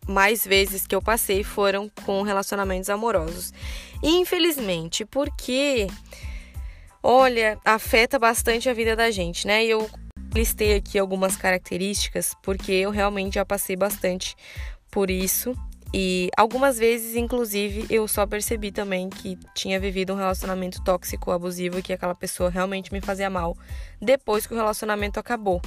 mais 0.07 0.45
vezes 0.45 0.87
que 0.87 0.95
eu 0.95 1.01
passei 1.01 1.43
foram 1.43 1.91
com 2.05 2.23
relacionamentos 2.23 2.91
amorosos. 2.91 3.53
Infelizmente, 4.03 5.05
porque 5.05 5.87
olha, 7.03 7.59
afeta 7.65 8.19
bastante 8.19 8.69
a 8.69 8.75
vida 8.75 8.95
da 8.95 9.11
gente, 9.11 9.47
né? 9.47 9.65
E 9.65 9.71
eu 9.71 9.91
Listei 10.35 10.75
aqui 10.77 10.99
algumas 10.99 11.37
características 11.37 12.35
porque 12.43 12.73
eu 12.73 12.91
realmente 12.91 13.35
já 13.35 13.45
passei 13.45 13.77
bastante 13.77 14.35
por 14.91 15.11
isso 15.11 15.55
e 15.93 16.31
algumas 16.39 16.79
vezes, 16.79 17.17
inclusive, 17.17 17.85
eu 17.91 18.09
só 18.09 18.27
percebi 18.27 18.73
também 18.73 19.11
que 19.11 19.39
tinha 19.55 19.79
vivido 19.79 20.15
um 20.15 20.17
relacionamento 20.17 20.83
tóxico, 20.83 21.31
abusivo 21.31 21.79
e 21.79 21.83
que 21.83 21.93
aquela 21.93 22.15
pessoa 22.15 22.49
realmente 22.49 22.91
me 22.91 23.03
fazia 23.03 23.29
mal 23.29 23.55
depois 24.01 24.47
que 24.47 24.55
o 24.55 24.57
relacionamento 24.57 25.21
acabou. 25.21 25.61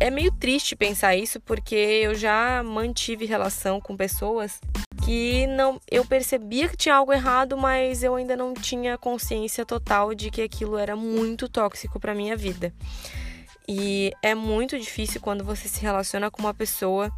É 0.00 0.10
meio 0.10 0.30
triste 0.30 0.76
pensar 0.76 1.16
isso 1.16 1.40
porque 1.40 1.74
eu 1.74 2.14
já 2.14 2.62
mantive 2.62 3.26
relação 3.26 3.80
com 3.80 3.96
pessoas 3.96 4.60
que 5.04 5.46
não 5.46 5.80
eu 5.90 6.04
percebia 6.04 6.68
que 6.68 6.76
tinha 6.76 6.94
algo 6.94 7.12
errado, 7.12 7.56
mas 7.56 8.02
eu 8.02 8.14
ainda 8.14 8.36
não 8.36 8.52
tinha 8.54 8.98
consciência 8.98 9.64
total 9.64 10.14
de 10.14 10.30
que 10.30 10.42
aquilo 10.42 10.76
era 10.76 10.94
muito 10.94 11.48
tóxico 11.48 11.98
para 11.98 12.14
minha 12.14 12.36
vida. 12.36 12.72
E 13.66 14.12
é 14.22 14.34
muito 14.34 14.78
difícil 14.78 15.20
quando 15.20 15.44
você 15.44 15.68
se 15.68 15.80
relaciona 15.80 16.30
com 16.30 16.40
uma 16.40 16.54
pessoa 16.54 17.10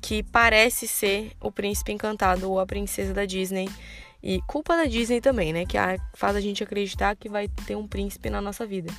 que 0.00 0.22
parece 0.22 0.86
ser 0.86 1.32
o 1.40 1.50
príncipe 1.50 1.92
encantado 1.92 2.50
ou 2.50 2.60
a 2.60 2.66
princesa 2.66 3.14
da 3.14 3.24
Disney. 3.24 3.68
E 4.22 4.40
culpa 4.46 4.76
da 4.76 4.84
Disney 4.84 5.20
também, 5.20 5.52
né? 5.52 5.64
Que 5.66 5.76
faz 6.14 6.36
a 6.36 6.40
gente 6.40 6.62
acreditar 6.62 7.16
que 7.16 7.28
vai 7.28 7.48
ter 7.48 7.74
um 7.76 7.86
príncipe 7.86 8.30
na 8.30 8.40
nossa 8.40 8.66
vida. 8.66 8.92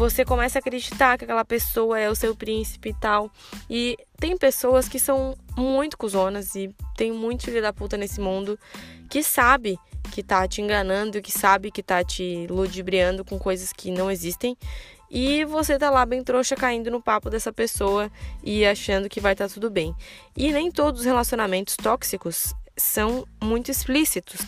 Você 0.00 0.24
começa 0.24 0.56
a 0.56 0.60
acreditar 0.60 1.18
que 1.18 1.24
aquela 1.24 1.44
pessoa 1.44 2.00
é 2.00 2.08
o 2.08 2.14
seu 2.14 2.34
príncipe 2.34 2.88
e 2.88 2.94
tal. 2.94 3.30
E 3.68 3.98
tem 4.18 4.34
pessoas 4.34 4.88
que 4.88 4.98
são 4.98 5.36
muito 5.54 5.98
cuzonas 5.98 6.54
e 6.54 6.74
tem 6.96 7.12
muito 7.12 7.44
filho 7.44 7.60
da 7.60 7.70
puta 7.70 7.98
nesse 7.98 8.18
mundo 8.18 8.58
que 9.10 9.22
sabe 9.22 9.78
que 10.10 10.22
tá 10.22 10.48
te 10.48 10.62
enganando, 10.62 11.20
que 11.20 11.30
sabe 11.30 11.70
que 11.70 11.82
tá 11.82 12.02
te 12.02 12.46
ludibriando 12.48 13.26
com 13.26 13.38
coisas 13.38 13.74
que 13.74 13.90
não 13.90 14.10
existem 14.10 14.56
e 15.10 15.44
você 15.44 15.78
tá 15.78 15.90
lá 15.90 16.06
bem 16.06 16.24
trouxa 16.24 16.56
caindo 16.56 16.90
no 16.90 17.02
papo 17.02 17.28
dessa 17.28 17.52
pessoa 17.52 18.10
e 18.42 18.64
achando 18.64 19.06
que 19.06 19.20
vai 19.20 19.32
estar 19.32 19.48
tá 19.48 19.52
tudo 19.52 19.68
bem. 19.68 19.94
E 20.34 20.50
nem 20.50 20.70
todos 20.70 21.00
os 21.00 21.06
relacionamentos 21.06 21.76
tóxicos 21.76 22.54
são 22.74 23.26
muito 23.38 23.70
explícitos. 23.70 24.40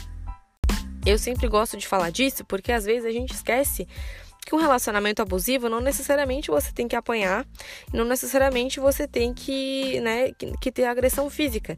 Eu 1.04 1.18
sempre 1.18 1.46
gosto 1.46 1.76
de 1.76 1.86
falar 1.86 2.08
disso 2.08 2.42
porque 2.42 2.72
às 2.72 2.86
vezes 2.86 3.04
a 3.04 3.12
gente 3.12 3.34
esquece 3.34 3.86
que 4.44 4.54
um 4.54 4.58
relacionamento 4.58 5.22
abusivo 5.22 5.68
não 5.68 5.80
necessariamente 5.80 6.50
você 6.50 6.72
tem 6.72 6.88
que 6.88 6.96
apanhar, 6.96 7.46
não 7.92 8.04
necessariamente 8.04 8.80
você 8.80 9.06
tem 9.06 9.32
que, 9.32 10.00
né, 10.00 10.32
que, 10.60 10.72
ter 10.72 10.84
agressão 10.84 11.30
física. 11.30 11.76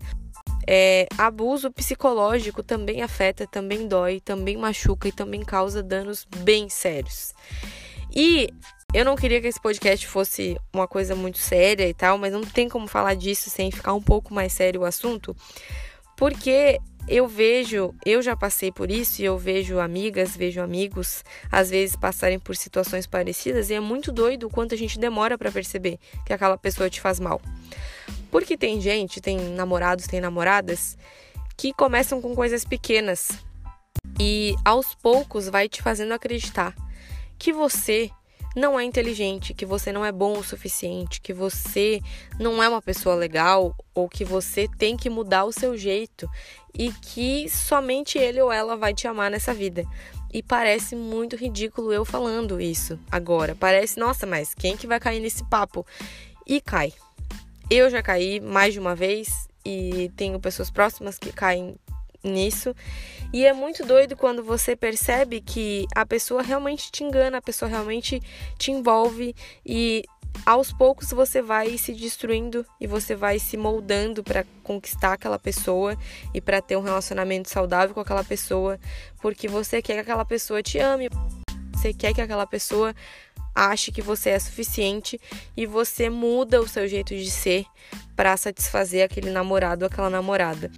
É, 0.67 1.07
abuso 1.19 1.71
psicológico 1.71 2.63
também 2.63 3.03
afeta, 3.03 3.47
também 3.47 3.87
dói, 3.87 4.19
também 4.19 4.57
machuca 4.57 5.09
e 5.09 5.13
também 5.13 5.43
causa 5.45 5.83
danos 5.83 6.27
bem 6.39 6.71
sérios. 6.71 7.35
E 8.15 8.49
eu 8.95 9.05
não 9.05 9.17
queria 9.17 9.41
que 9.41 9.49
esse 9.49 9.61
podcast 9.61 10.07
fosse 10.07 10.57
uma 10.73 10.89
coisa 10.89 11.15
muito 11.15 11.39
séria 11.39 11.87
e 11.87 11.93
tal, 11.93 12.17
mas 12.17 12.33
não 12.33 12.43
tem 12.43 12.69
como 12.69 12.87
falar 12.87 13.15
disso 13.15 13.51
sem 13.51 13.71
ficar 13.71 13.93
um 13.93 14.01
pouco 14.01 14.33
mais 14.33 14.53
sério 14.53 14.83
o 14.83 14.85
assunto, 14.85 15.37
porque 16.17 16.79
eu 17.07 17.29
vejo, 17.29 17.95
eu 18.05 18.23
já 18.23 18.35
passei 18.35 18.73
por 18.73 18.91
isso 18.91 19.21
e 19.21 19.25
eu 19.25 19.37
vejo 19.37 19.79
amigas, 19.79 20.37
vejo 20.37 20.61
amigos 20.61 21.23
às 21.51 21.71
vezes 21.71 21.97
passarem 21.97 22.39
por 22.39 22.57
situações 22.57 23.07
parecidas 23.07 23.69
e 23.69 23.75
é 23.75 23.81
muito 23.81 24.11
doido 24.11 24.47
o 24.47 24.51
quanto 24.51 24.75
a 24.75 24.79
gente 24.79 24.99
demora 24.99 25.37
para 25.37 25.53
perceber 25.53 25.99
que 26.25 26.33
aquela 26.33 26.57
pessoa 26.57 26.89
te 26.89 27.01
faz 27.01 27.21
mal. 27.21 27.41
Porque 28.31 28.57
tem 28.57 28.81
gente, 28.81 29.21
tem 29.21 29.39
namorados, 29.39 30.07
tem 30.07 30.21
namoradas 30.21 30.97
que 31.57 31.73
começam 31.73 32.21
com 32.23 32.35
coisas 32.35 32.65
pequenas 32.65 33.29
e 34.19 34.55
aos 34.65 34.95
poucos 34.95 35.49
vai 35.49 35.69
te 35.69 35.83
fazendo 35.83 36.13
acreditar 36.13 36.75
que 37.39 37.53
você 37.53 38.11
não 38.55 38.79
é 38.79 38.85
inteligente, 38.85 39.53
que 39.53 39.67
você 39.67 39.93
não 39.93 40.05
é 40.05 40.13
bom 40.13 40.39
o 40.39 40.45
suficiente, 40.45 41.21
que 41.21 41.33
você 41.33 42.01
não 42.39 42.63
é 42.63 42.69
uma 42.69 42.81
pessoa 42.81 43.15
legal 43.15 43.75
ou 43.95 44.09
que 44.09 44.25
você 44.25 44.69
tem 44.79 44.97
que 44.97 45.11
mudar 45.11 45.45
o 45.45 45.53
seu 45.53 45.77
jeito 45.77 46.29
e 46.73 46.93
que 46.93 47.49
somente 47.49 48.19
ele 48.19 48.41
ou 48.41 48.53
ela 48.53 48.77
vai 48.77 48.95
te 48.95 49.07
amar 49.07 49.31
nessa 49.31 49.53
vida. 49.53 49.85
E 50.33 50.43
parece 50.43 50.97
muito 50.97 51.37
ridículo 51.37 51.93
eu 51.93 52.05
falando 52.05 52.61
isso 52.61 52.99
agora. 53.11 53.55
Parece, 53.55 53.99
nossa, 54.01 54.27
mas 54.27 54.55
quem 54.55 54.77
que 54.77 54.87
vai 54.87 54.99
cair 54.99 55.21
nesse 55.21 55.45
papo? 55.45 55.87
E 56.47 56.61
cai. 56.61 56.93
Eu 57.71 57.89
já 57.89 58.03
caí 58.03 58.41
mais 58.41 58.75
de 58.75 58.81
uma 58.81 58.95
vez 58.95 59.49
e 59.65 60.11
tenho 60.17 60.39
pessoas 60.39 60.71
próximas 60.71 61.19
que 61.19 61.33
caem 61.33 61.77
nisso. 62.25 62.75
E 63.33 63.45
é 63.45 63.53
muito 63.53 63.85
doido 63.85 64.17
quando 64.17 64.43
você 64.43 64.75
percebe 64.75 65.41
que 65.41 65.87
a 65.95 66.07
pessoa 66.07 66.43
realmente 66.43 66.91
te 66.91 67.05
engana, 67.05 67.39
a 67.39 67.43
pessoa 67.43 67.69
realmente 67.69 68.21
te 68.59 68.71
envolve 68.71 69.35
e 69.65 70.05
aos 70.45 70.73
poucos 70.73 71.11
você 71.11 71.41
vai 71.41 71.77
se 71.79 71.93
destruindo 71.93 72.67
e 72.81 72.87
você 72.87 73.15
vai 73.15 73.39
se 73.39 73.57
moldando 73.57 74.23
para 74.23 74.45
conquistar 74.63 75.13
aquela 75.15 75.39
pessoa 75.39 75.97
e 76.33 76.41
para 76.41 76.61
ter 76.61 76.77
um 76.77 76.83
relacionamento 76.83 77.49
saudável 77.49 77.95
com 77.95 78.01
aquela 78.01 78.25
pessoa, 78.25 78.79
porque 79.21 79.49
você 79.49 79.81
quer 79.81 79.95
que 79.95 80.01
aquela 80.01 80.25
pessoa 80.25 80.63
te 80.63 80.79
ame, 80.79 81.09
você 81.73 81.93
quer 81.93 82.15
que 82.15 82.21
aquela 82.21 82.47
pessoa 82.47 82.95
ache 83.55 83.93
que 83.93 84.03
você 84.03 84.31
é 84.31 84.39
suficiente 84.39 85.21
e 85.57 85.65
você 85.65 86.11
muda 86.11 86.61
o 86.61 86.69
seu 86.69 86.89
jeito 86.89 87.15
de 87.15 87.31
ser 87.31 87.65
para 88.17 88.37
satisfazer 88.37 89.05
aquele 89.05 89.31
namorado 89.31 89.85
aquela 89.85 90.11
namorada. 90.11 90.71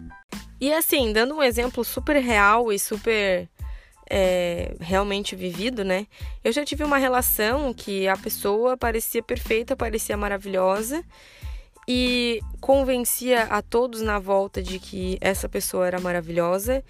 E 0.61 0.73
assim, 0.73 1.13
dando 1.13 1.35
um 1.35 1.43
exemplo 1.43 1.85
super 1.85 2.17
real 2.17 2.73
e 2.73 2.79
super 2.79 3.49
é, 4.09 4.75
realmente 4.81 5.37
vivido, 5.37 5.85
né? 5.85 6.07
Eu 6.43 6.53
já 6.53 6.65
tive 6.65 6.85
uma 6.85 6.99
relação 6.99 7.75
que 7.75 8.09
a 8.09 8.17
pessoa 8.17 8.77
parecia 8.77 9.23
perfeita, 9.23 9.77
parecia 9.77 10.17
maravilhosa 10.17 11.05
e 11.89 12.41
convencia 12.61 13.45
a 13.45 13.63
todos 13.63 14.01
na 14.01 14.19
volta 14.19 14.63
de 14.63 14.79
que 14.79 15.19
essa 15.21 15.49
pessoa 15.49 15.87
era 15.87 16.01
maravilhosa. 16.01 16.83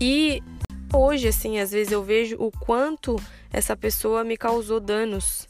E 0.00 0.42
hoje, 0.92 1.28
assim, 1.28 1.58
às 1.58 1.70
vezes 1.70 1.92
eu 1.92 2.02
vejo 2.02 2.36
o 2.38 2.50
quanto 2.50 3.16
essa 3.52 3.76
pessoa 3.76 4.24
me 4.24 4.36
causou 4.36 4.80
danos 4.80 5.48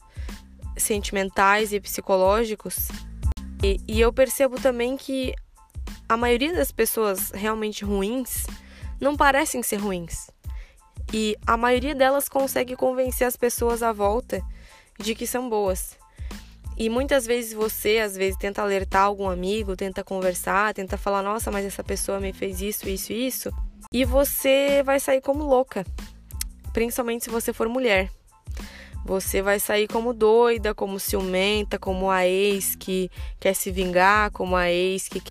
sentimentais 0.77 1.73
e 1.73 1.81
psicológicos. 1.81 2.89
E, 3.63 3.79
e 3.87 4.01
eu 4.01 4.13
percebo 4.13 4.61
também 4.61 4.97
que 4.97 5.35
a 6.11 6.17
maioria 6.17 6.53
das 6.53 6.73
pessoas 6.73 7.31
realmente 7.31 7.85
ruins 7.85 8.45
não 9.01 9.17
parecem 9.17 9.63
ser 9.63 9.77
ruins. 9.77 10.29
E 11.13 11.37
a 11.47 11.57
maioria 11.57 11.95
delas 11.95 12.29
consegue 12.29 12.75
convencer 12.75 13.29
as 13.29 13.37
pessoas 13.37 13.81
à 13.81 13.93
volta 13.93 14.43
de 14.99 15.15
que 15.15 15.25
são 15.25 15.49
boas. 15.49 15.97
E 16.77 16.89
muitas 16.89 17.27
vezes 17.27 17.53
você, 17.53 17.99
às 17.99 18.17
vezes, 18.17 18.37
tenta 18.37 18.61
alertar 18.61 19.05
algum 19.05 19.31
amigo, 19.31 19.77
tenta 19.77 20.03
conversar, 20.03 20.75
tenta 20.75 20.99
falar: 20.99 21.23
nossa, 21.23 21.49
mas 21.49 21.65
essa 21.65 21.85
pessoa 21.85 22.19
me 22.19 22.33
fez 22.33 22.61
isso, 22.61 22.89
isso 22.89 23.13
e 23.13 23.29
isso. 23.29 23.51
E 23.93 24.05
você 24.05 24.83
vai 24.83 24.99
sair 24.99 25.21
como 25.21 25.45
louca, 25.45 25.87
principalmente 26.73 27.23
se 27.23 27.31
você 27.31 27.53
for 27.53 27.69
mulher. 27.69 28.11
Você 29.05 29.41
vai 29.43 29.61
sair 29.61 29.87
como 29.87 30.13
doida, 30.13 30.75
como 30.75 30.99
ciumenta, 30.99 31.79
como 31.79 32.11
a 32.11 32.27
ex 32.27 32.75
que 32.75 33.09
quer 33.39 33.55
se 33.55 33.71
vingar, 33.71 34.33
como 34.33 34.57
a 34.57 34.71
ex 34.71 35.09
que 35.09 35.23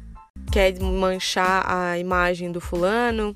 quer 0.51 0.79
manchar 0.79 1.63
a 1.69 1.97
imagem 1.97 2.51
do 2.51 2.59
fulano. 2.59 3.35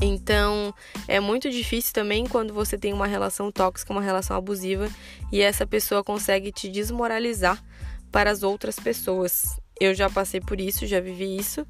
Então, 0.00 0.74
é 1.06 1.20
muito 1.20 1.48
difícil 1.48 1.92
também 1.92 2.26
quando 2.26 2.52
você 2.52 2.76
tem 2.76 2.92
uma 2.92 3.06
relação 3.06 3.52
tóxica, 3.52 3.92
uma 3.92 4.02
relação 4.02 4.36
abusiva 4.36 4.88
e 5.30 5.40
essa 5.40 5.66
pessoa 5.66 6.02
consegue 6.02 6.50
te 6.50 6.68
desmoralizar 6.68 7.62
para 8.10 8.30
as 8.30 8.42
outras 8.42 8.76
pessoas. 8.78 9.60
Eu 9.80 9.94
já 9.94 10.10
passei 10.10 10.40
por 10.40 10.60
isso, 10.60 10.86
já 10.86 11.00
vivi 11.00 11.36
isso. 11.36 11.66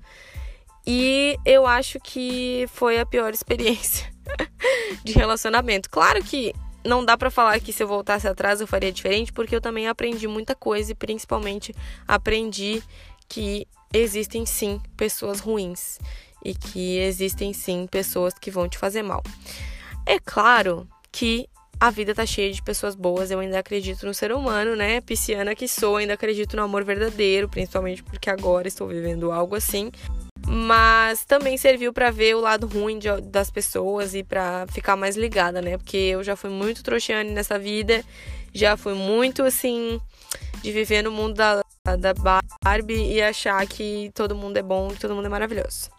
E 0.87 1.37
eu 1.45 1.67
acho 1.67 2.01
que 2.01 2.67
foi 2.73 2.99
a 2.99 3.07
pior 3.07 3.33
experiência 3.35 4.11
de 5.05 5.13
relacionamento. 5.13 5.91
Claro 5.91 6.23
que 6.25 6.55
não 6.85 7.05
dá 7.05 7.17
para 7.17 7.31
falar 7.31 7.61
que 7.61 7.73
se 7.73 7.83
eu 7.83 7.87
voltasse 7.87 8.27
atrás 8.27 8.61
eu 8.61 8.67
faria 8.67 8.91
diferente, 8.91 9.33
porque 9.33 9.55
eu 9.55 9.61
também 9.61 9.89
aprendi 9.89 10.27
muita 10.27 10.55
coisa 10.55 10.93
e 10.93 10.95
principalmente 10.95 11.75
aprendi 12.09 12.83
que 13.29 13.67
existem 13.93 14.47
sim 14.47 14.81
pessoas 14.97 15.41
ruins 15.41 15.99
e 16.45 16.55
que 16.55 16.99
existem 16.99 17.53
sim 17.53 17.87
pessoas 17.91 18.35
que 18.35 18.51
vão 18.51 18.69
te 18.69 18.79
fazer 18.79 19.03
mal. 19.03 19.23
É 20.07 20.19
claro 20.19 20.89
que 21.11 21.49
a 21.79 21.91
vida 21.91 22.15
tá 22.15 22.25
cheia 22.25 22.53
de 22.53 22.63
pessoas 22.63 22.95
boas, 22.95 23.31
eu 23.31 23.41
ainda 23.41 23.59
acredito 23.59 24.07
no 24.07 24.15
ser 24.15 24.33
humano, 24.33 24.77
né? 24.77 25.01
Pisciana 25.01 25.55
que 25.55 25.67
sou, 25.67 25.97
ainda 25.97 26.15
acredito 26.15 26.57
no 26.57 26.63
amor 26.63 26.85
verdadeiro, 26.85 27.49
principalmente 27.49 28.03
porque 28.03 28.31
agora 28.31 28.69
estou 28.69 28.87
vivendo 28.87 29.33
algo 29.33 29.57
assim. 29.57 29.91
Mas 30.47 31.25
também 31.25 31.57
serviu 31.57 31.93
para 31.93 32.11
ver 32.11 32.37
o 32.37 32.41
lado 32.41 32.67
ruim 32.67 32.99
de, 32.99 33.09
das 33.23 33.51
pessoas 33.51 34.15
e 34.15 34.23
para 34.23 34.67
ficar 34.69 34.97
mais 34.97 35.17
ligada, 35.17 35.61
né? 35.61 35.77
Porque 35.77 35.97
eu 35.97 36.23
já 36.23 36.37
fui 36.37 36.51
muito 36.51 36.83
trouxiane 36.83 37.31
nessa 37.31 37.59
vida, 37.59 38.05
já 38.55 38.77
fui 38.77 38.95
muito 38.95 39.43
assim 39.43 40.01
de 40.63 40.71
viver 40.71 41.03
no 41.03 41.11
mundo 41.11 41.35
da, 41.35 41.65
da 41.85 42.15
Barbie 42.63 43.13
e 43.13 43.21
achar 43.21 43.67
que 43.67 44.13
todo 44.15 44.37
mundo 44.37 44.57
é 44.57 44.63
bom, 44.63 44.89
que 44.91 45.01
todo 45.01 45.17
mundo 45.17 45.27
é 45.27 45.29
maravilhoso. 45.29 45.91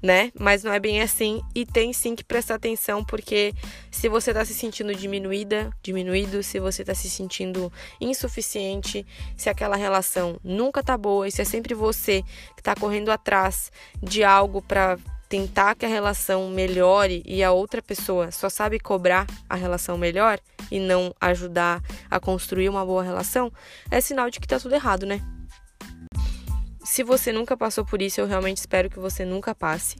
né? 0.00 0.30
Mas 0.38 0.62
não 0.62 0.72
é 0.72 0.78
bem 0.78 1.00
assim 1.00 1.42
e 1.54 1.66
tem 1.66 1.92
sim 1.92 2.14
que 2.14 2.22
prestar 2.22 2.54
atenção 2.54 3.02
porque 3.02 3.52
se 3.90 4.08
você 4.08 4.32
tá 4.32 4.44
se 4.44 4.54
sentindo 4.54 4.94
diminuída, 4.94 5.70
diminuído, 5.82 6.40
se 6.42 6.60
você 6.60 6.84
tá 6.84 6.94
se 6.94 7.10
sentindo 7.10 7.72
insuficiente, 8.00 9.04
se 9.36 9.48
aquela 9.48 9.74
relação 9.74 10.38
nunca 10.44 10.84
tá 10.84 10.96
boa 10.96 11.26
e 11.26 11.32
se 11.32 11.42
é 11.42 11.44
sempre 11.44 11.74
você 11.74 12.22
que 12.54 12.62
tá 12.62 12.76
correndo 12.76 13.10
atrás 13.10 13.72
de 14.00 14.22
algo 14.22 14.62
para 14.62 14.98
tentar 15.34 15.74
que 15.74 15.84
a 15.84 15.88
relação 15.88 16.48
melhore 16.48 17.20
e 17.26 17.42
a 17.42 17.50
outra 17.50 17.82
pessoa 17.82 18.30
só 18.30 18.48
sabe 18.48 18.78
cobrar 18.78 19.26
a 19.50 19.56
relação 19.56 19.98
melhor 19.98 20.38
e 20.70 20.78
não 20.78 21.12
ajudar 21.20 21.82
a 22.08 22.20
construir 22.20 22.68
uma 22.68 22.86
boa 22.86 23.02
relação, 23.02 23.52
é 23.90 24.00
sinal 24.00 24.30
de 24.30 24.38
que 24.38 24.46
tá 24.46 24.60
tudo 24.60 24.76
errado, 24.76 25.04
né? 25.04 25.20
Se 26.84 27.02
você 27.02 27.32
nunca 27.32 27.56
passou 27.56 27.84
por 27.84 28.00
isso, 28.00 28.20
eu 28.20 28.28
realmente 28.28 28.58
espero 28.58 28.88
que 28.88 29.00
você 29.00 29.24
nunca 29.24 29.56
passe, 29.56 29.96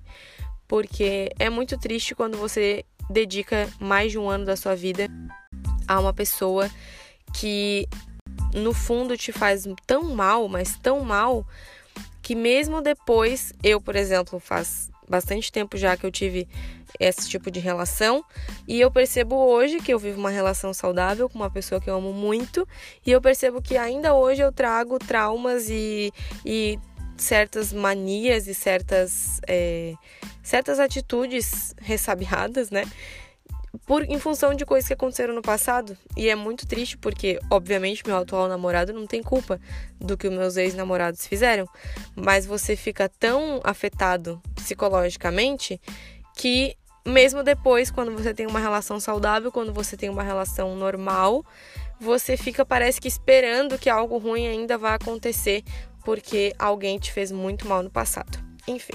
porque 0.69 1.33
é 1.37 1.51
muito 1.51 1.77
triste 1.77 2.15
quando 2.15 2.39
você 2.39 2.85
dedica 3.11 3.69
mais 3.81 4.13
de 4.13 4.21
um 4.21 4.31
ano 4.31 4.45
da 4.45 4.55
sua 4.55 4.77
vida 4.77 5.09
a 5.89 5.99
uma 5.99 6.13
pessoa 6.15 6.71
que 7.35 7.89
no 8.55 8.73
fundo 8.73 9.17
te 9.17 9.33
faz 9.33 9.67
tão 9.85 10.15
mal, 10.15 10.49
mas 10.49 10.79
tão 10.79 11.01
mal, 11.01 11.45
que 12.23 12.37
mesmo 12.37 12.81
depois, 12.81 13.53
eu, 13.65 13.81
por 13.81 13.97
exemplo, 13.97 14.39
faz 14.39 14.94
bastante 15.09 15.51
tempo 15.51 15.77
já 15.77 15.97
que 15.97 16.05
eu 16.05 16.11
tive 16.11 16.49
esse 16.99 17.29
tipo 17.29 17.51
de 17.51 17.61
relação 17.61 18.25
e 18.67 18.81
eu 18.81 18.91
percebo 18.91 19.35
hoje 19.35 19.81
que 19.81 19.93
eu 19.93 19.99
vivo 19.99 20.19
uma 20.19 20.31
relação 20.31 20.73
saudável 20.73 21.29
com 21.29 21.37
uma 21.37 21.51
pessoa 21.51 21.81
que 21.81 21.91
eu 21.91 21.97
amo 21.97 22.13
muito 22.13 22.67
e 23.05 23.11
eu 23.11 23.21
percebo 23.21 23.61
que 23.61 23.77
ainda 23.77 24.15
hoje 24.15 24.43
eu 24.43 24.53
trago 24.53 24.99
traumas 24.99 25.69
e, 25.69 26.13
e 26.45 26.79
certas 27.17 27.73
manias 27.73 28.47
e 28.47 28.55
certas, 28.55 29.41
é, 29.47 29.95
certas 30.43 30.79
atitudes 30.79 31.75
ressabiadas, 31.81 32.71
né? 32.71 32.85
Por 33.87 34.03
em 34.03 34.19
função 34.19 34.55
de 34.55 34.65
coisas 34.65 34.87
que 34.87 34.95
aconteceram 34.95 35.35
no 35.35 35.43
passado. 35.43 35.97
E 36.17 36.29
é 36.29 36.35
muito 36.35 36.67
triste 36.67 36.97
porque, 36.97 37.39
obviamente, 37.51 38.03
meu 38.07 38.17
atual 38.17 38.49
namorado 38.49 38.93
não 38.93 39.07
tem 39.07 39.23
culpa 39.23 39.61
do 40.01 40.17
que 40.17 40.29
os 40.29 40.35
meus 40.35 40.57
ex-namorados 40.57 41.27
fizeram, 41.27 41.67
mas 42.15 42.47
você 42.47 42.77
fica 42.77 43.09
tão 43.09 43.61
afetado 43.65 44.41
psicologicamente 44.55 45.81
que 46.37 46.77
mesmo 47.07 47.43
depois, 47.43 47.91
quando 47.91 48.13
você 48.13 48.33
tem 48.33 48.47
uma 48.47 48.59
relação 48.59 48.99
saudável, 48.99 49.53
quando 49.53 49.73
você 49.75 49.97
tem 49.97 50.09
uma 50.09 50.23
relação 50.23 50.75
normal, 50.75 51.45
você 52.01 52.37
fica 52.37 52.65
parece 52.65 53.01
que 53.01 53.09
esperando 53.09 53.79
que 53.79 53.91
algo 53.91 54.17
ruim 54.17 54.47
ainda 54.47 54.79
vá 54.79 54.95
acontecer 54.95 55.63
porque 56.03 56.55
alguém 56.59 56.99
te 56.99 57.13
fez 57.13 57.31
muito 57.31 57.69
mal 57.69 57.83
no 57.83 57.91
passado. 57.91 58.39
Enfim, 58.67 58.95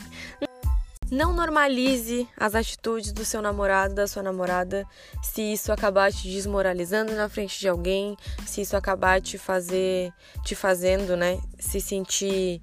não 1.12 1.34
normalize 1.34 2.28
as 2.38 2.56
atitudes 2.56 3.12
do 3.12 3.26
seu 3.26 3.42
namorado, 3.42 3.96
da 3.96 4.08
sua 4.08 4.22
namorada, 4.22 4.86
se 5.24 5.42
isso 5.42 5.72
acabar 5.72 6.12
te 6.12 6.28
desmoralizando 6.30 7.14
na 7.14 7.28
frente 7.28 7.60
de 7.60 7.68
alguém, 7.68 8.16
se 8.46 8.62
isso 8.62 8.78
acabar 8.78 9.22
te 9.22 9.38
fazer, 9.38 10.14
te 10.44 10.56
fazendo, 10.56 11.18
né, 11.18 11.40
se 11.60 11.82
sentir 11.82 12.62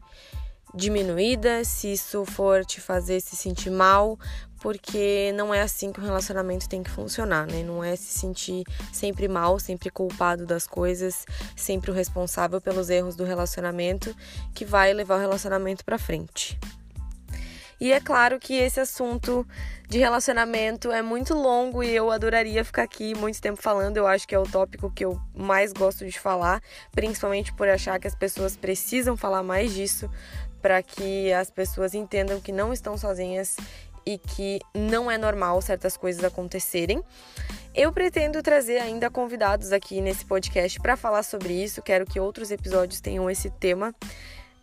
diminuída, 0.75 1.65
se 1.65 1.93
isso 1.93 2.25
for 2.25 2.65
te 2.65 2.81
fazer 2.81 3.21
se 3.21 3.35
sentir 3.35 3.71
mal, 3.71 4.19
porque 4.61 5.33
não 5.35 5.55
é 5.55 5.63
assim 5.63 5.93
que 5.93 6.01
o 6.01 6.03
relacionamento 6.03 6.69
tem 6.69 6.83
que 6.83 6.91
funcionar, 6.91 7.47
né? 7.47 7.63
Não 7.63 7.83
é 7.83 7.95
se 7.95 8.19
sentir 8.19 8.65
sempre 8.93 9.29
mal, 9.29 9.59
sempre 9.59 9.91
culpado 9.91 10.45
das 10.45 10.67
coisas, 10.67 11.25
sempre 11.55 11.91
o 11.91 11.95
responsável 11.95 12.61
pelos 12.61 12.91
erros 12.91 13.17
do 13.17 13.25
relacionamento 13.25 14.15
que 14.55 14.65
vai 14.65 14.93
levar 14.93 15.17
o 15.17 15.21
relacionamento 15.21 15.85
para 15.85 15.99
frente. 15.99 16.59
E 17.81 17.93
é 17.93 18.01
claro 18.01 18.39
que 18.39 18.55
esse 18.55 18.81
assunto 18.81 19.47
de 19.89 19.99
relacionamento 19.99 20.91
é 20.91 21.03
muito 21.03 21.35
longo 21.35 21.83
e 21.83 21.95
eu 21.95 22.11
adoraria 22.11 22.65
ficar 22.65 22.83
aqui 22.83 23.15
muito 23.15 23.41
tempo 23.41 23.61
falando. 23.61 23.97
Eu 23.97 24.07
acho 24.07 24.27
que 24.27 24.35
é 24.35 24.39
o 24.39 24.45
tópico 24.45 24.91
que 24.91 25.05
eu 25.05 25.21
mais 25.35 25.73
gosto 25.73 26.07
de 26.07 26.19
falar, 26.19 26.63
principalmente 26.93 27.53
por 27.53 27.69
achar 27.69 28.01
que 28.01 28.09
as 28.09 28.15
pessoas 28.15 28.57
precisam 28.57 29.17
falar 29.17 29.43
mais 29.43 29.73
disso 29.73 30.11
para 30.63 30.83
que 30.83 31.33
as 31.33 31.51
pessoas 31.51 31.95
entendam 31.95 32.41
que 32.41 32.51
não 32.51 32.73
estão 32.73 32.97
sozinhas 32.97 33.57
e 34.07 34.19
que 34.19 34.61
não 34.75 35.11
é 35.11 35.19
normal 35.19 35.61
certas 35.61 35.97
coisas 35.97 36.25
acontecerem. 36.25 37.03
Eu 37.75 37.93
pretendo 37.93 38.43
trazer 38.43 38.79
ainda 38.79 39.11
convidados 39.11 39.71
aqui 39.71 40.01
nesse 40.01 40.25
podcast 40.25 40.81
para 40.81 40.97
falar 40.97 41.23
sobre 41.23 41.53
isso. 41.53 41.83
Quero 41.83 42.07
que 42.07 42.19
outros 42.19 42.51
episódios 42.51 43.01
tenham 43.01 43.29
esse 43.29 43.51
tema. 43.51 43.95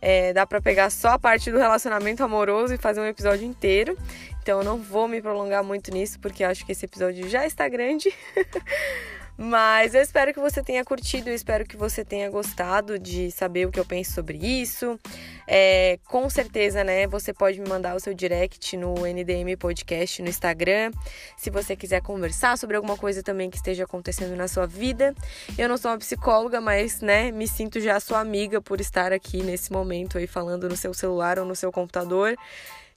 É, 0.06 0.34
dá 0.34 0.46
para 0.46 0.60
pegar 0.60 0.90
só 0.90 1.12
a 1.12 1.18
parte 1.18 1.50
do 1.50 1.56
relacionamento 1.56 2.22
amoroso 2.22 2.74
e 2.74 2.76
fazer 2.76 3.00
um 3.00 3.06
episódio 3.06 3.46
inteiro. 3.46 3.96
Então 4.42 4.58
eu 4.58 4.64
não 4.64 4.76
vou 4.76 5.08
me 5.08 5.22
prolongar 5.22 5.64
muito 5.64 5.90
nisso, 5.90 6.20
porque 6.20 6.44
acho 6.44 6.66
que 6.66 6.72
esse 6.72 6.84
episódio 6.84 7.26
já 7.26 7.46
está 7.46 7.66
grande. 7.70 8.12
Mas 9.36 9.94
eu 9.94 10.00
espero 10.00 10.32
que 10.32 10.38
você 10.38 10.62
tenha 10.62 10.84
curtido, 10.84 11.28
eu 11.28 11.34
espero 11.34 11.64
que 11.64 11.76
você 11.76 12.04
tenha 12.04 12.30
gostado 12.30 12.98
de 12.98 13.32
saber 13.32 13.66
o 13.66 13.70
que 13.70 13.80
eu 13.80 13.84
penso 13.84 14.12
sobre 14.12 14.38
isso. 14.38 14.98
É, 15.46 15.98
com 16.04 16.30
certeza, 16.30 16.84
né? 16.84 17.06
Você 17.08 17.32
pode 17.32 17.60
me 17.60 17.68
mandar 17.68 17.96
o 17.96 18.00
seu 18.00 18.14
direct 18.14 18.76
no 18.76 18.94
NDM 19.06 19.56
Podcast 19.58 20.22
no 20.22 20.28
Instagram. 20.28 20.92
Se 21.36 21.50
você 21.50 21.74
quiser 21.74 22.00
conversar 22.00 22.56
sobre 22.56 22.76
alguma 22.76 22.96
coisa 22.96 23.22
também 23.22 23.50
que 23.50 23.56
esteja 23.56 23.84
acontecendo 23.84 24.36
na 24.36 24.46
sua 24.46 24.66
vida. 24.66 25.14
Eu 25.58 25.68
não 25.68 25.76
sou 25.76 25.90
uma 25.90 25.98
psicóloga, 25.98 26.60
mas, 26.60 27.00
né, 27.00 27.32
me 27.32 27.48
sinto 27.48 27.80
já 27.80 27.98
sua 27.98 28.20
amiga 28.20 28.60
por 28.60 28.80
estar 28.80 29.12
aqui 29.12 29.42
nesse 29.42 29.72
momento 29.72 30.16
aí 30.16 30.28
falando 30.28 30.68
no 30.68 30.76
seu 30.76 30.94
celular 30.94 31.40
ou 31.40 31.44
no 31.44 31.56
seu 31.56 31.72
computador 31.72 32.36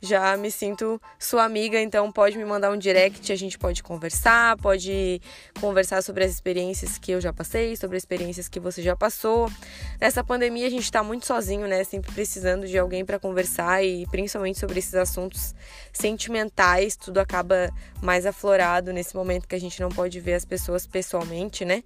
já 0.01 0.37
me 0.37 0.51
sinto 0.51 1.01
sua 1.17 1.43
amiga, 1.43 1.79
então 1.81 2.11
pode 2.11 2.37
me 2.37 2.45
mandar 2.45 2.71
um 2.71 2.77
direct, 2.77 3.31
a 3.31 3.35
gente 3.35 3.57
pode 3.57 3.81
conversar, 3.81 4.55
pode 4.57 5.19
conversar 5.59 6.03
sobre 6.03 6.23
as 6.23 6.31
experiências 6.31 6.97
que 6.97 7.11
eu 7.11 7.19
já 7.19 7.33
passei, 7.33 7.75
sobre 7.75 7.97
as 7.97 8.01
experiências 8.03 8.47
que 8.47 8.59
você 8.59 8.81
já 8.81 8.95
passou. 8.95 9.51
Nessa 9.99 10.23
pandemia 10.23 10.67
a 10.67 10.69
gente 10.69 10.91
tá 10.91 11.01
muito 11.01 11.25
sozinho, 11.25 11.67
né? 11.67 11.83
Sempre 11.83 12.11
precisando 12.11 12.67
de 12.67 12.77
alguém 12.77 13.03
para 13.03 13.17
conversar 13.17 13.83
e 13.83 14.05
principalmente 14.07 14.59
sobre 14.59 14.77
esses 14.77 14.93
assuntos 14.93 15.55
sentimentais, 15.91 16.95
tudo 16.95 17.17
acaba 17.19 17.71
mais 18.01 18.25
aflorado 18.25 18.93
nesse 18.93 19.15
momento 19.15 19.47
que 19.47 19.55
a 19.55 19.59
gente 19.59 19.81
não 19.81 19.89
pode 19.89 20.19
ver 20.19 20.35
as 20.35 20.45
pessoas 20.45 20.85
pessoalmente, 20.85 21.65
né? 21.65 21.83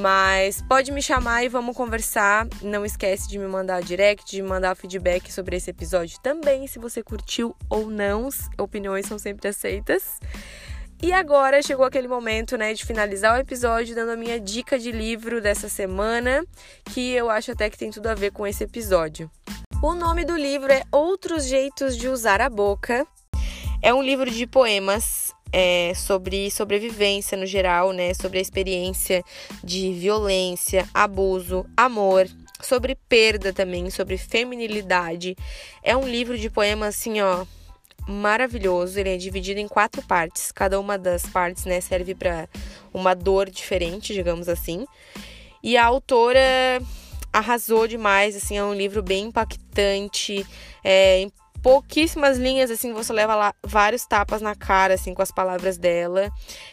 Mas 0.00 0.62
pode 0.62 0.90
me 0.90 1.00
chamar 1.00 1.44
e 1.44 1.48
vamos 1.48 1.76
conversar. 1.76 2.48
Não 2.60 2.84
esquece 2.84 3.28
de 3.28 3.38
me 3.38 3.46
mandar 3.46 3.82
direct, 3.82 4.28
de 4.28 4.42
mandar 4.42 4.74
feedback 4.74 5.32
sobre 5.32 5.56
esse 5.56 5.70
episódio 5.70 6.18
também, 6.20 6.66
se 6.66 6.78
você 6.78 7.02
curtiu 7.02 7.25
ou 7.68 7.90
não. 7.90 8.28
Opiniões 8.58 9.06
são 9.06 9.18
sempre 9.18 9.48
aceitas. 9.48 10.18
E 11.02 11.12
agora 11.12 11.62
chegou 11.62 11.84
aquele 11.84 12.08
momento, 12.08 12.56
né, 12.56 12.72
de 12.72 12.84
finalizar 12.84 13.36
o 13.36 13.40
episódio 13.40 13.94
dando 13.94 14.12
a 14.12 14.16
minha 14.16 14.40
dica 14.40 14.78
de 14.78 14.90
livro 14.90 15.42
dessa 15.42 15.68
semana, 15.68 16.42
que 16.92 17.12
eu 17.12 17.28
acho 17.28 17.52
até 17.52 17.68
que 17.68 17.76
tem 17.76 17.90
tudo 17.90 18.06
a 18.06 18.14
ver 18.14 18.32
com 18.32 18.46
esse 18.46 18.64
episódio. 18.64 19.30
O 19.82 19.94
nome 19.94 20.24
do 20.24 20.34
livro 20.34 20.72
é 20.72 20.82
Outros 20.90 21.44
Jeitos 21.44 21.98
de 21.98 22.08
Usar 22.08 22.40
a 22.40 22.48
Boca. 22.48 23.06
É 23.82 23.92
um 23.92 24.02
livro 24.02 24.30
de 24.30 24.46
poemas 24.46 25.34
é, 25.52 25.92
sobre 25.94 26.50
sobrevivência 26.50 27.36
no 27.36 27.44
geral, 27.44 27.92
né? 27.92 28.14
Sobre 28.14 28.38
a 28.38 28.42
experiência 28.42 29.22
de 29.62 29.92
violência, 29.92 30.88
abuso, 30.94 31.66
amor, 31.76 32.26
sobre 32.60 32.96
perda 33.08 33.52
também, 33.52 33.90
sobre 33.90 34.16
feminilidade. 34.16 35.36
É 35.82 35.96
um 35.96 36.08
livro 36.08 36.38
de 36.38 36.50
poemas 36.50 36.96
assim, 36.96 37.20
ó, 37.20 37.44
maravilhoso. 38.06 38.98
Ele 38.98 39.14
é 39.14 39.16
dividido 39.16 39.60
em 39.60 39.68
quatro 39.68 40.02
partes. 40.02 40.52
Cada 40.52 40.78
uma 40.80 40.96
das 40.96 41.26
partes, 41.26 41.64
né, 41.64 41.80
serve 41.80 42.14
para 42.14 42.48
uma 42.92 43.14
dor 43.14 43.50
diferente, 43.50 44.14
digamos 44.14 44.48
assim. 44.48 44.86
E 45.62 45.76
a 45.76 45.84
autora 45.84 46.80
arrasou 47.32 47.86
demais, 47.86 48.34
assim, 48.34 48.56
é 48.56 48.64
um 48.64 48.74
livro 48.74 49.02
bem 49.02 49.26
impactante, 49.26 50.46
é, 50.82 51.28
pouquíssimas 51.62 52.38
linhas, 52.38 52.70
assim, 52.70 52.92
você 52.92 53.12
leva 53.12 53.34
lá 53.34 53.54
vários 53.62 54.06
tapas 54.06 54.40
na 54.40 54.54
cara, 54.54 54.94
assim, 54.94 55.14
com 55.14 55.22
as 55.22 55.30
palavras 55.30 55.76
dela. 55.76 56.30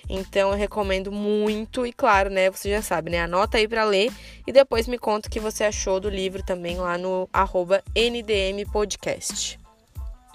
Então 0.10 0.52
eu 0.52 0.58
recomendo 0.58 1.12
muito. 1.12 1.86
E 1.86 1.94
claro, 1.94 2.30
né, 2.30 2.50
você 2.50 2.70
já 2.70 2.82
sabe, 2.82 3.10
né? 3.12 3.22
Anota 3.22 3.58
aí 3.58 3.68
para 3.68 3.84
ler 3.84 4.12
e 4.46 4.52
depois 4.52 4.88
me 4.88 4.98
conta 4.98 5.28
o 5.28 5.32
que 5.32 5.40
você 5.40 5.64
achou 5.64 6.00
do 6.00 6.10
livro 6.10 6.44
também 6.44 6.78
lá 6.78 6.98
no 6.98 7.30
arroba 7.32 7.84
NDM 7.96 8.66
Podcast. 8.72 9.60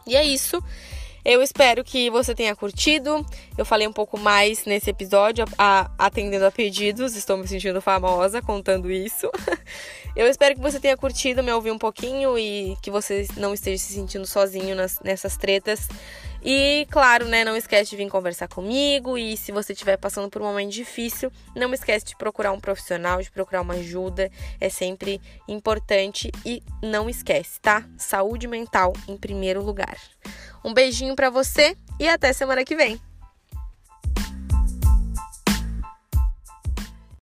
E 0.07 0.17
é 0.17 0.25
isso. 0.25 0.63
Eu 1.31 1.43
espero 1.43 1.85
que 1.85 2.09
você 2.09 2.35
tenha 2.35 2.57
curtido. 2.57 3.23
Eu 3.59 3.67
falei 3.67 3.87
um 3.87 3.93
pouco 3.93 4.19
mais 4.19 4.64
nesse 4.64 4.88
episódio, 4.88 5.45
a, 5.59 5.91
atendendo 5.99 6.47
a 6.47 6.51
pedidos. 6.51 7.14
Estou 7.14 7.37
me 7.37 7.47
sentindo 7.47 7.83
famosa 7.83 8.41
contando 8.41 8.91
isso. 8.91 9.31
Eu 10.17 10.27
espero 10.27 10.55
que 10.55 10.61
você 10.62 10.81
tenha 10.81 10.97
curtido 10.97 11.43
me 11.43 11.53
ouvir 11.53 11.71
um 11.71 11.77
pouquinho 11.77 12.38
e 12.38 12.79
que 12.81 12.91
você 12.91 13.29
não 13.37 13.53
esteja 13.53 13.77
se 13.77 13.93
sentindo 13.93 14.27
sozinho 14.27 14.75
nas, 14.75 15.01
nessas 15.01 15.37
tretas. 15.37 15.87
E 16.51 16.87
claro, 16.91 17.29
né, 17.29 17.45
não 17.45 17.55
esquece 17.55 17.91
de 17.91 17.97
vir 17.99 18.09
conversar 18.09 18.49
comigo 18.49 19.19
e 19.19 19.37
se 19.37 19.53
você 19.53 19.75
estiver 19.75 19.99
passando 19.99 20.31
por 20.31 20.41
um 20.41 20.47
momento 20.47 20.73
difícil, 20.73 21.31
não 21.55 21.75
esquece 21.75 22.07
de 22.07 22.17
procurar 22.17 22.53
um 22.53 22.59
profissional, 22.59 23.21
de 23.21 23.31
procurar 23.31 23.61
uma 23.61 23.75
ajuda, 23.75 24.31
é 24.59 24.71
sempre 24.71 25.21
importante 25.47 26.33
e 26.47 26.63
não 26.83 27.11
esquece, 27.11 27.61
tá? 27.61 27.85
Saúde 27.99 28.49
mental 28.49 28.95
em 29.07 29.15
primeiro 29.15 29.63
lugar. 29.63 29.99
Um 30.65 30.73
beijinho 30.73 31.15
para 31.15 31.29
você 31.29 31.77
e 32.01 32.09
até 32.09 32.33
semana 32.33 32.65
que 32.65 32.75
vem. 32.75 32.99